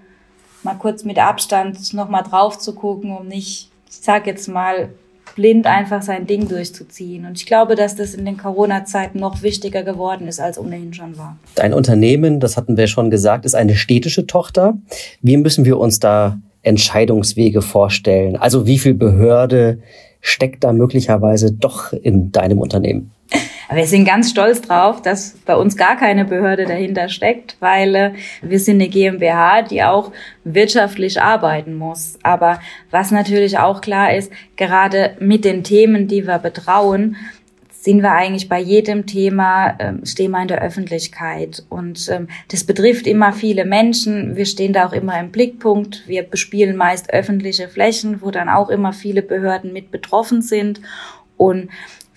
mal 0.66 0.74
kurz 0.74 1.04
mit 1.04 1.18
Abstand 1.18 1.94
nochmal 1.94 2.24
drauf 2.24 2.58
zu 2.58 2.74
gucken, 2.74 3.16
um 3.16 3.26
nicht, 3.26 3.70
ich 3.88 3.96
sag 4.02 4.26
jetzt 4.26 4.48
mal, 4.48 4.90
blind 5.34 5.66
einfach 5.66 6.02
sein 6.02 6.26
Ding 6.26 6.48
durchzuziehen. 6.48 7.24
Und 7.24 7.38
ich 7.38 7.46
glaube, 7.46 7.74
dass 7.74 7.94
das 7.94 8.14
in 8.14 8.24
den 8.24 8.36
Corona-Zeiten 8.36 9.18
noch 9.18 9.42
wichtiger 9.42 9.82
geworden 9.82 10.28
ist, 10.28 10.40
als 10.40 10.58
ohnehin 10.58 10.92
schon 10.92 11.16
war. 11.18 11.38
Dein 11.54 11.72
Unternehmen, 11.72 12.40
das 12.40 12.56
hatten 12.56 12.76
wir 12.76 12.86
schon 12.86 13.10
gesagt, 13.10 13.44
ist 13.44 13.54
eine 13.54 13.76
städtische 13.76 14.26
Tochter. 14.26 14.76
Wie 15.22 15.36
müssen 15.36 15.64
wir 15.64 15.78
uns 15.78 16.00
da 16.00 16.38
Entscheidungswege 16.62 17.62
vorstellen? 17.62 18.36
Also 18.36 18.66
wie 18.66 18.78
viel 18.78 18.94
Behörde 18.94 19.78
steckt 20.20 20.64
da 20.64 20.72
möglicherweise 20.72 21.52
doch 21.52 21.92
in 21.92 22.32
deinem 22.32 22.58
Unternehmen? 22.58 23.12
Aber 23.68 23.78
wir 23.78 23.86
sind 23.86 24.04
ganz 24.04 24.30
stolz 24.30 24.60
drauf, 24.60 25.02
dass 25.02 25.36
bei 25.44 25.56
uns 25.56 25.76
gar 25.76 25.96
keine 25.96 26.24
Behörde 26.24 26.66
dahinter 26.66 27.08
steckt, 27.08 27.56
weil 27.60 27.94
äh, 27.94 28.12
wir 28.42 28.60
sind 28.60 28.76
eine 28.76 28.88
GmbH, 28.88 29.62
die 29.62 29.82
auch 29.82 30.12
wirtschaftlich 30.44 31.20
arbeiten 31.20 31.74
muss. 31.74 32.18
Aber 32.22 32.60
was 32.90 33.10
natürlich 33.10 33.58
auch 33.58 33.80
klar 33.80 34.14
ist, 34.14 34.32
gerade 34.56 35.16
mit 35.18 35.44
den 35.44 35.64
Themen, 35.64 36.06
die 36.08 36.26
wir 36.26 36.38
betrauen, 36.38 37.16
sind 37.86 38.02
wir 38.02 38.10
eigentlich 38.10 38.48
bei 38.48 38.58
jedem 38.58 39.06
Thema, 39.06 39.76
ähm, 39.78 40.04
stehen 40.04 40.32
wir 40.32 40.42
in 40.42 40.48
der 40.48 40.60
Öffentlichkeit. 40.60 41.64
Und 41.68 42.08
ähm, 42.08 42.26
das 42.48 42.64
betrifft 42.64 43.06
immer 43.06 43.32
viele 43.32 43.64
Menschen. 43.64 44.34
Wir 44.34 44.44
stehen 44.44 44.72
da 44.72 44.88
auch 44.88 44.92
immer 44.92 45.20
im 45.20 45.30
Blickpunkt. 45.30 46.02
Wir 46.08 46.24
bespielen 46.24 46.76
meist 46.76 47.14
öffentliche 47.14 47.68
Flächen, 47.68 48.22
wo 48.22 48.32
dann 48.32 48.48
auch 48.48 48.70
immer 48.70 48.92
viele 48.92 49.22
Behörden 49.22 49.72
mit 49.72 49.92
betroffen 49.92 50.42
sind. 50.42 50.80
Und 51.36 51.68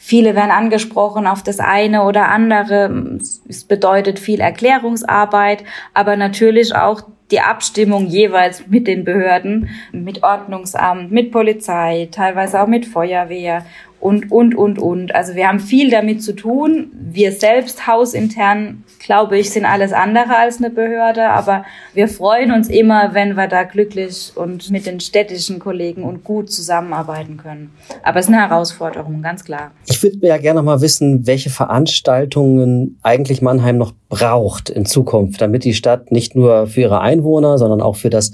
Viele 0.02 0.34
werden 0.34 0.50
angesprochen 0.50 1.28
auf 1.28 1.44
das 1.44 1.60
eine 1.60 2.04
oder 2.04 2.30
andere. 2.30 3.20
Es 3.50 3.66
bedeutet 3.66 4.18
viel 4.18 4.40
Erklärungsarbeit, 4.40 5.66
aber 5.94 6.16
natürlich 6.16 6.74
auch 6.74 7.02
die 7.32 7.42
Abstimmung 7.42 8.08
jeweils 8.08 8.66
mit 8.68 8.88
den 8.88 9.04
Behörden, 9.04 9.70
mit 9.92 10.24
Ordnungsamt, 10.24 11.12
mit 11.12 11.34
Polizei, 11.34 12.08
teilweise 12.14 12.62
auch 12.62 12.68
mit 12.68 12.86
Feuerwehr 12.86 13.66
und, 14.00 14.32
und, 14.32 14.56
und, 14.56 14.80
und. 14.80 15.14
Also 15.14 15.36
wir 15.36 15.48
haben 15.48 15.60
viel 15.60 15.90
damit 15.90 16.24
zu 16.24 16.34
tun. 16.34 16.92
Wir 16.94 17.32
selbst 17.32 17.86
hausintern, 17.86 18.84
glaube 19.00 19.38
ich, 19.38 19.50
sind 19.50 19.66
alles 19.66 19.92
andere 19.92 20.38
als 20.38 20.60
eine 20.60 20.70
Behörde, 20.70 21.30
aber 21.30 21.66
wir 21.94 22.08
freuen 22.08 22.52
uns 22.52 22.70
immer, 22.70 23.14
wenn 23.14 23.36
wir 23.36 23.48
da 23.48 23.64
glücklich 23.64 24.32
und 24.36 24.70
mit 24.72 24.86
den 24.86 25.00
städtischen 25.00 25.60
Kollegen 25.60 26.04
und 26.04 26.24
gut 26.24 26.52
zusammenarbeiten 26.52 27.38
können. 27.38 27.72
Aber 28.04 28.20
es 28.20 28.28
ist 28.28 28.34
eine 28.34 28.42
Herausforderung, 28.42 29.22
ganz 29.22 29.44
klar. 29.44 29.72
Ich 29.88 30.02
würde 30.02 30.26
ja 30.26 30.38
gerne 30.38 30.60
noch 30.60 30.66
mal 30.66 30.82
wissen, 30.82 31.28
welche 31.28 31.50
Veranstaltungen 31.50 33.00
eigentlich 33.04 33.42
Mannheim 33.42 33.78
noch 33.78 33.94
braucht 34.08 34.70
in 34.70 34.86
Zukunft, 34.86 35.42
damit 35.42 35.66
die 35.66 35.74
Stadt 35.74 36.12
nicht 36.12 36.36
nur 36.36 36.68
für 36.68 36.82
ihre 36.82 37.02
Einwohner, 37.02 37.58
sondern 37.58 37.82
auch 37.82 37.98
für 37.98 38.10
das 38.10 38.32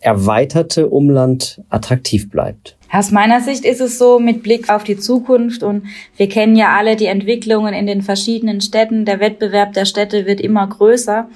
erweiterte 0.00 0.88
Umland 0.88 1.62
attraktiv 1.70 2.28
bleibt. 2.28 2.76
Aus 2.94 3.10
meiner 3.10 3.40
Sicht 3.40 3.64
ist 3.64 3.80
es 3.80 3.98
so 3.98 4.20
mit 4.20 4.44
Blick 4.44 4.70
auf 4.70 4.84
die 4.84 4.96
Zukunft 4.96 5.64
und 5.64 5.82
wir 6.16 6.28
kennen 6.28 6.54
ja 6.54 6.76
alle 6.76 6.94
die 6.94 7.06
Entwicklungen 7.06 7.74
in 7.74 7.88
den 7.88 8.02
verschiedenen 8.02 8.60
Städten. 8.60 9.04
Der 9.04 9.18
Wettbewerb 9.18 9.72
der 9.72 9.84
Städte 9.84 10.26
wird 10.26 10.40
immer 10.40 10.64
größer. 10.64 11.28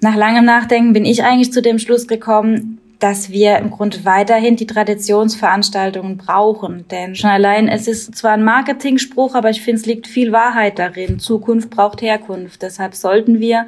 Nach 0.00 0.16
langem 0.16 0.46
Nachdenken 0.46 0.94
bin 0.94 1.04
ich 1.04 1.22
eigentlich 1.22 1.52
zu 1.52 1.60
dem 1.60 1.78
Schluss 1.78 2.08
gekommen, 2.08 2.78
dass 2.98 3.28
wir 3.28 3.58
im 3.58 3.70
Grunde 3.70 3.98
weiterhin 4.04 4.56
die 4.56 4.66
Traditionsveranstaltungen 4.66 6.16
brauchen. 6.16 6.86
Denn 6.90 7.14
schon 7.14 7.28
allein, 7.28 7.68
es 7.68 7.88
ist 7.88 8.16
zwar 8.16 8.32
ein 8.32 8.44
Marketingspruch, 8.44 9.34
aber 9.34 9.50
ich 9.50 9.60
finde, 9.60 9.80
es 9.82 9.86
liegt 9.86 10.06
viel 10.06 10.32
Wahrheit 10.32 10.78
darin. 10.78 11.18
Zukunft 11.18 11.68
braucht 11.68 12.00
Herkunft. 12.00 12.62
Deshalb 12.62 12.94
sollten 12.94 13.38
wir 13.38 13.66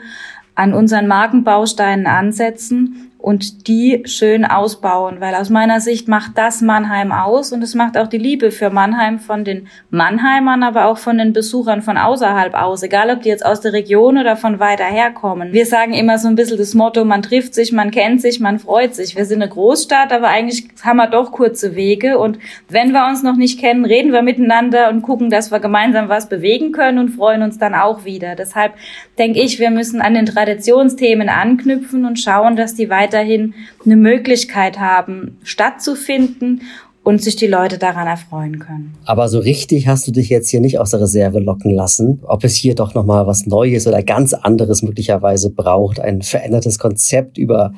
an 0.55 0.73
unseren 0.73 1.09
Markenbausteinen 1.09 2.07
ansetzen 2.07 3.11
und 3.25 3.69
die 3.69 4.03
schön 4.05 4.45
ausbauen, 4.45 5.19
weil 5.19 5.35
aus 5.35 5.49
meiner 5.49 5.81
Sicht 5.81 6.09
macht 6.09 6.33
das 6.37 6.61
Mannheim 6.61 7.11
aus 7.11 7.53
und 7.53 7.63
es 7.63 7.75
macht 7.75 7.97
auch 7.97 8.07
die 8.07 8.19
Liebe 8.19 8.51
für 8.51 8.69
Mannheim 8.69 9.19
von 9.19 9.45
den 9.45 9.67
Mannheimern, 9.89 10.63
aber 10.63 10.89
auch 10.89 10.99
von 10.99 11.17
den 11.17 11.33
Besuchern 11.33 11.81
von 11.81 11.97
außerhalb 11.97 12.53
aus, 12.53 12.83
egal 12.83 13.09
ob 13.09 13.23
die 13.23 13.31
jetzt 13.31 13.47
aus 13.47 13.63
der 13.63 13.73
Region 13.73 14.19
oder 14.19 14.37
von 14.37 14.61
weiter 14.61 14.85
herkommen. 14.85 15.55
Wir 15.55 15.65
sagen 15.65 15.95
immer 15.95 16.19
so 16.19 16.29
ein 16.29 16.35
bisschen 16.35 16.59
das 16.59 16.75
Motto, 16.75 17.07
man 17.07 17.23
trifft 17.23 17.55
sich, 17.55 17.73
man 17.73 17.91
kennt 17.91 18.21
sich, 18.21 18.41
man 18.41 18.59
freut 18.59 18.95
sich. 18.95 19.17
Wir 19.17 19.25
sind 19.25 19.41
eine 19.41 19.51
Großstadt, 19.51 20.13
aber 20.13 20.29
eigentlich 20.29 20.69
haben 20.83 20.99
wir 20.99 21.07
doch 21.07 21.33
kurze 21.33 21.75
Wege 21.75 22.19
und 22.19 22.39
wenn 22.69 22.93
wir 22.93 23.07
uns 23.09 23.23
noch 23.23 23.37
nicht 23.37 23.59
kennen, 23.59 23.87
reden 23.87 24.13
wir 24.13 24.21
miteinander 24.21 24.91
und 24.91 25.01
gucken, 25.01 25.31
dass 25.31 25.51
wir 25.51 25.61
gemeinsam 25.61 26.11
was 26.11 26.29
bewegen 26.29 26.73
können 26.73 26.99
und 26.99 27.09
freuen 27.09 27.41
uns 27.41 27.59
dann 27.59 27.75
auch 27.75 28.05
wieder. 28.05 28.35
Deshalb 28.35 28.75
denke 29.17 29.41
ich, 29.41 29.59
wir 29.59 29.71
müssen 29.71 30.03
an 30.03 30.13
den 30.13 30.27
Traditionsthemen 30.27 31.31
anknüpfen 31.31 32.05
und 32.05 32.21
schauen, 32.21 32.57
dass 32.57 32.75
die 32.75 32.91
weiter 32.91 33.14
weiterhin 33.15 33.55
eine 33.85 33.97
Möglichkeit 33.97 34.79
haben, 34.79 35.39
stattzufinden 35.45 36.63
und 37.05 37.23
sich 37.23 37.37
die 37.37 37.47
Leute 37.47 37.79
daran 37.79 38.07
erfreuen 38.07 38.59
können. 38.59 38.95
Aber 39.05 39.29
so 39.29 39.39
richtig 39.39 39.87
hast 39.87 40.09
du 40.09 40.11
dich 40.11 40.31
jetzt 40.31 40.49
hier 40.49 40.61
nicht 40.61 40.79
aus 40.79 40.91
der 40.91 41.01
Reserve 41.01 41.39
locken 41.39 41.71
lassen, 41.71 42.21
ob 42.25 42.45
es 42.45 42.55
hier 42.55 42.75
doch 42.75 42.95
noch 42.95 43.05
mal 43.05 43.27
was 43.27 43.47
Neues 43.47 43.87
oder 43.87 44.03
ganz 44.03 44.33
anderes 44.33 44.83
möglicherweise 44.83 45.51
braucht, 45.51 46.01
ein 46.01 46.23
verändertes 46.23 46.79
Konzept 46.79 47.39
über 47.39 47.73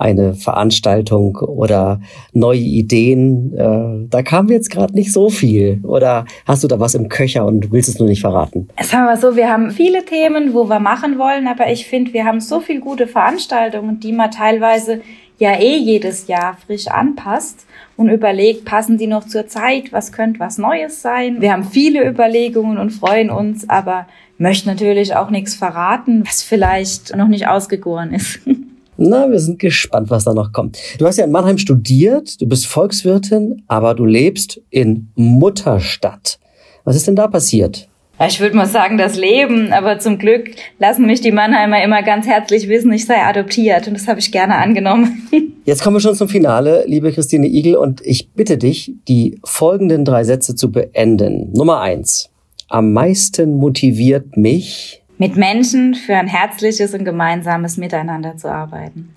eine 0.00 0.32
Veranstaltung 0.32 1.36
oder 1.36 2.00
neue 2.32 2.58
Ideen. 2.58 3.54
Äh, 3.54 4.08
da 4.08 4.22
kam 4.22 4.48
jetzt 4.48 4.70
gerade 4.70 4.94
nicht 4.94 5.12
so 5.12 5.28
viel. 5.28 5.80
Oder 5.82 6.24
hast 6.46 6.64
du 6.64 6.68
da 6.68 6.80
was 6.80 6.94
im 6.94 7.10
Köcher 7.10 7.44
und 7.44 7.70
willst 7.70 7.90
es 7.90 7.98
nur 7.98 8.08
nicht 8.08 8.22
verraten? 8.22 8.68
Sagen 8.82 9.04
wir 9.04 9.18
so, 9.18 9.36
wir 9.36 9.50
haben 9.50 9.70
viele 9.70 10.02
Themen, 10.06 10.54
wo 10.54 10.70
wir 10.70 10.80
machen 10.80 11.18
wollen, 11.18 11.46
aber 11.46 11.70
ich 11.70 11.86
finde, 11.86 12.14
wir 12.14 12.24
haben 12.24 12.40
so 12.40 12.60
viele 12.60 12.80
gute 12.80 13.06
Veranstaltungen, 13.06 14.00
die 14.00 14.12
man 14.12 14.30
teilweise 14.30 15.02
ja 15.40 15.58
eh 15.58 15.76
jedes 15.76 16.28
Jahr 16.28 16.56
frisch 16.64 16.86
anpasst 16.86 17.66
und 17.96 18.08
überlegt, 18.08 18.64
passen 18.64 18.98
die 18.98 19.06
noch 19.06 19.26
zur 19.26 19.48
Zeit, 19.48 19.92
was 19.92 20.12
könnte 20.12 20.38
was 20.38 20.58
Neues 20.58 21.02
sein. 21.02 21.40
Wir 21.40 21.52
haben 21.52 21.64
viele 21.64 22.08
Überlegungen 22.08 22.78
und 22.78 22.90
freuen 22.90 23.30
uns, 23.30 23.68
aber 23.68 24.06
möchten 24.38 24.68
natürlich 24.68 25.16
auch 25.16 25.30
nichts 25.30 25.54
verraten, 25.54 26.24
was 26.26 26.42
vielleicht 26.42 27.16
noch 27.16 27.28
nicht 27.28 27.48
ausgegoren 27.48 28.14
ist. 28.14 28.40
Na, 29.02 29.30
wir 29.30 29.40
sind 29.40 29.58
gespannt, 29.58 30.10
was 30.10 30.24
da 30.24 30.34
noch 30.34 30.52
kommt. 30.52 30.78
Du 30.98 31.06
hast 31.06 31.16
ja 31.16 31.24
in 31.24 31.30
Mannheim 31.30 31.56
studiert, 31.56 32.38
du 32.38 32.46
bist 32.46 32.66
Volkswirtin, 32.66 33.62
aber 33.66 33.94
du 33.94 34.04
lebst 34.04 34.60
in 34.68 35.08
Mutterstadt. 35.14 36.38
Was 36.84 36.96
ist 36.96 37.06
denn 37.06 37.16
da 37.16 37.26
passiert? 37.26 37.89
Ich 38.26 38.40
würde 38.40 38.56
mal 38.56 38.66
sagen, 38.66 38.98
das 38.98 39.16
Leben. 39.16 39.72
Aber 39.72 39.98
zum 39.98 40.18
Glück 40.18 40.50
lassen 40.78 41.06
mich 41.06 41.20
die 41.20 41.32
Mannheimer 41.32 41.82
immer 41.82 42.02
ganz 42.02 42.26
herzlich 42.26 42.68
wissen, 42.68 42.92
ich 42.92 43.06
sei 43.06 43.22
adoptiert. 43.22 43.86
Und 43.86 43.94
das 43.94 44.08
habe 44.08 44.20
ich 44.20 44.32
gerne 44.32 44.56
angenommen. 44.56 45.28
Jetzt 45.64 45.82
kommen 45.82 45.96
wir 45.96 46.00
schon 46.00 46.14
zum 46.14 46.28
Finale, 46.28 46.84
liebe 46.86 47.12
Christine 47.12 47.46
Igel. 47.46 47.76
Und 47.76 48.00
ich 48.04 48.30
bitte 48.32 48.58
dich, 48.58 48.94
die 49.08 49.38
folgenden 49.44 50.04
drei 50.04 50.24
Sätze 50.24 50.54
zu 50.54 50.72
beenden. 50.72 51.52
Nummer 51.52 51.80
eins. 51.80 52.30
Am 52.68 52.92
meisten 52.92 53.56
motiviert 53.56 54.36
mich, 54.36 55.00
mit 55.20 55.36
Menschen 55.36 55.94
für 55.94 56.16
ein 56.16 56.28
herzliches 56.28 56.94
und 56.94 57.04
gemeinsames 57.04 57.76
Miteinander 57.76 58.38
zu 58.38 58.50
arbeiten. 58.50 59.14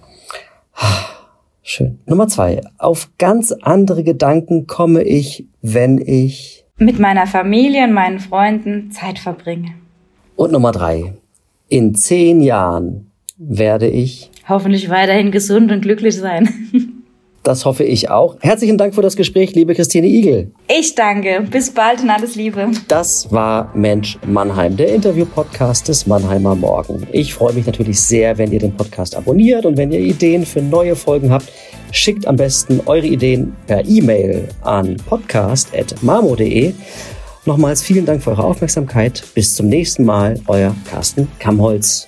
Schön. 1.61 1.99
Nummer 2.05 2.27
zwei. 2.27 2.59
Auf 2.77 3.09
ganz 3.17 3.53
andere 3.53 4.03
Gedanken 4.03 4.67
komme 4.67 5.03
ich, 5.03 5.45
wenn 5.61 5.97
ich 5.99 6.62
mit 6.77 6.99
meiner 6.99 7.27
Familie 7.27 7.83
und 7.83 7.93
meinen 7.93 8.19
Freunden 8.19 8.91
Zeit 8.91 9.19
verbringe. 9.19 9.75
Und 10.35 10.51
Nummer 10.51 10.71
drei. 10.71 11.13
In 11.69 11.95
zehn 11.95 12.41
Jahren 12.41 13.11
werde 13.37 13.87
ich 13.87 14.31
hoffentlich 14.47 14.89
weiterhin 14.89 15.31
gesund 15.31 15.71
und 15.71 15.81
glücklich 15.81 16.15
sein. 16.15 16.49
Das 17.43 17.65
hoffe 17.65 17.83
ich 17.83 18.09
auch. 18.09 18.37
Herzlichen 18.39 18.77
Dank 18.77 18.95
für 18.95 19.01
das 19.01 19.17
Gespräch, 19.17 19.53
liebe 19.53 19.75
Christine 19.75 20.07
Igel. 20.07 20.51
Ich 20.69 20.95
danke. 20.95 21.45
Bis 21.51 21.69
bald 21.69 22.01
und 22.01 22.09
alles 22.09 22.35
Liebe. 22.35 22.71
Das 22.87 23.29
war 23.33 23.69
Mensch 23.75 24.17
Mannheim, 24.25 24.77
der 24.77 24.93
Interview-Podcast 24.93 25.89
des 25.89 26.07
Mannheimer 26.07 26.55
Morgen. 26.55 27.05
Ich 27.11 27.33
freue 27.33 27.51
mich 27.51 27.65
natürlich 27.65 27.99
sehr, 27.99 28.37
wenn 28.37 28.53
ihr 28.53 28.59
den 28.59 28.75
Podcast 28.75 29.15
abonniert 29.17 29.65
und 29.65 29.75
wenn 29.75 29.91
ihr 29.91 29.99
Ideen 29.99 30.45
für 30.45 30.61
neue 30.61 30.95
Folgen 30.95 31.31
habt, 31.31 31.51
schickt 31.91 32.25
am 32.27 32.37
besten 32.37 32.79
eure 32.85 33.07
Ideen 33.07 33.53
per 33.67 33.85
E-Mail 33.85 34.47
an 34.61 34.95
podcast.mamo.de. 35.05 36.73
Nochmals 37.45 37.81
vielen 37.83 38.05
Dank 38.05 38.23
für 38.23 38.31
eure 38.31 38.45
Aufmerksamkeit. 38.45 39.21
Bis 39.35 39.55
zum 39.55 39.67
nächsten 39.67 40.05
Mal, 40.05 40.39
euer 40.47 40.73
Carsten 40.89 41.27
Kammholz. 41.39 42.07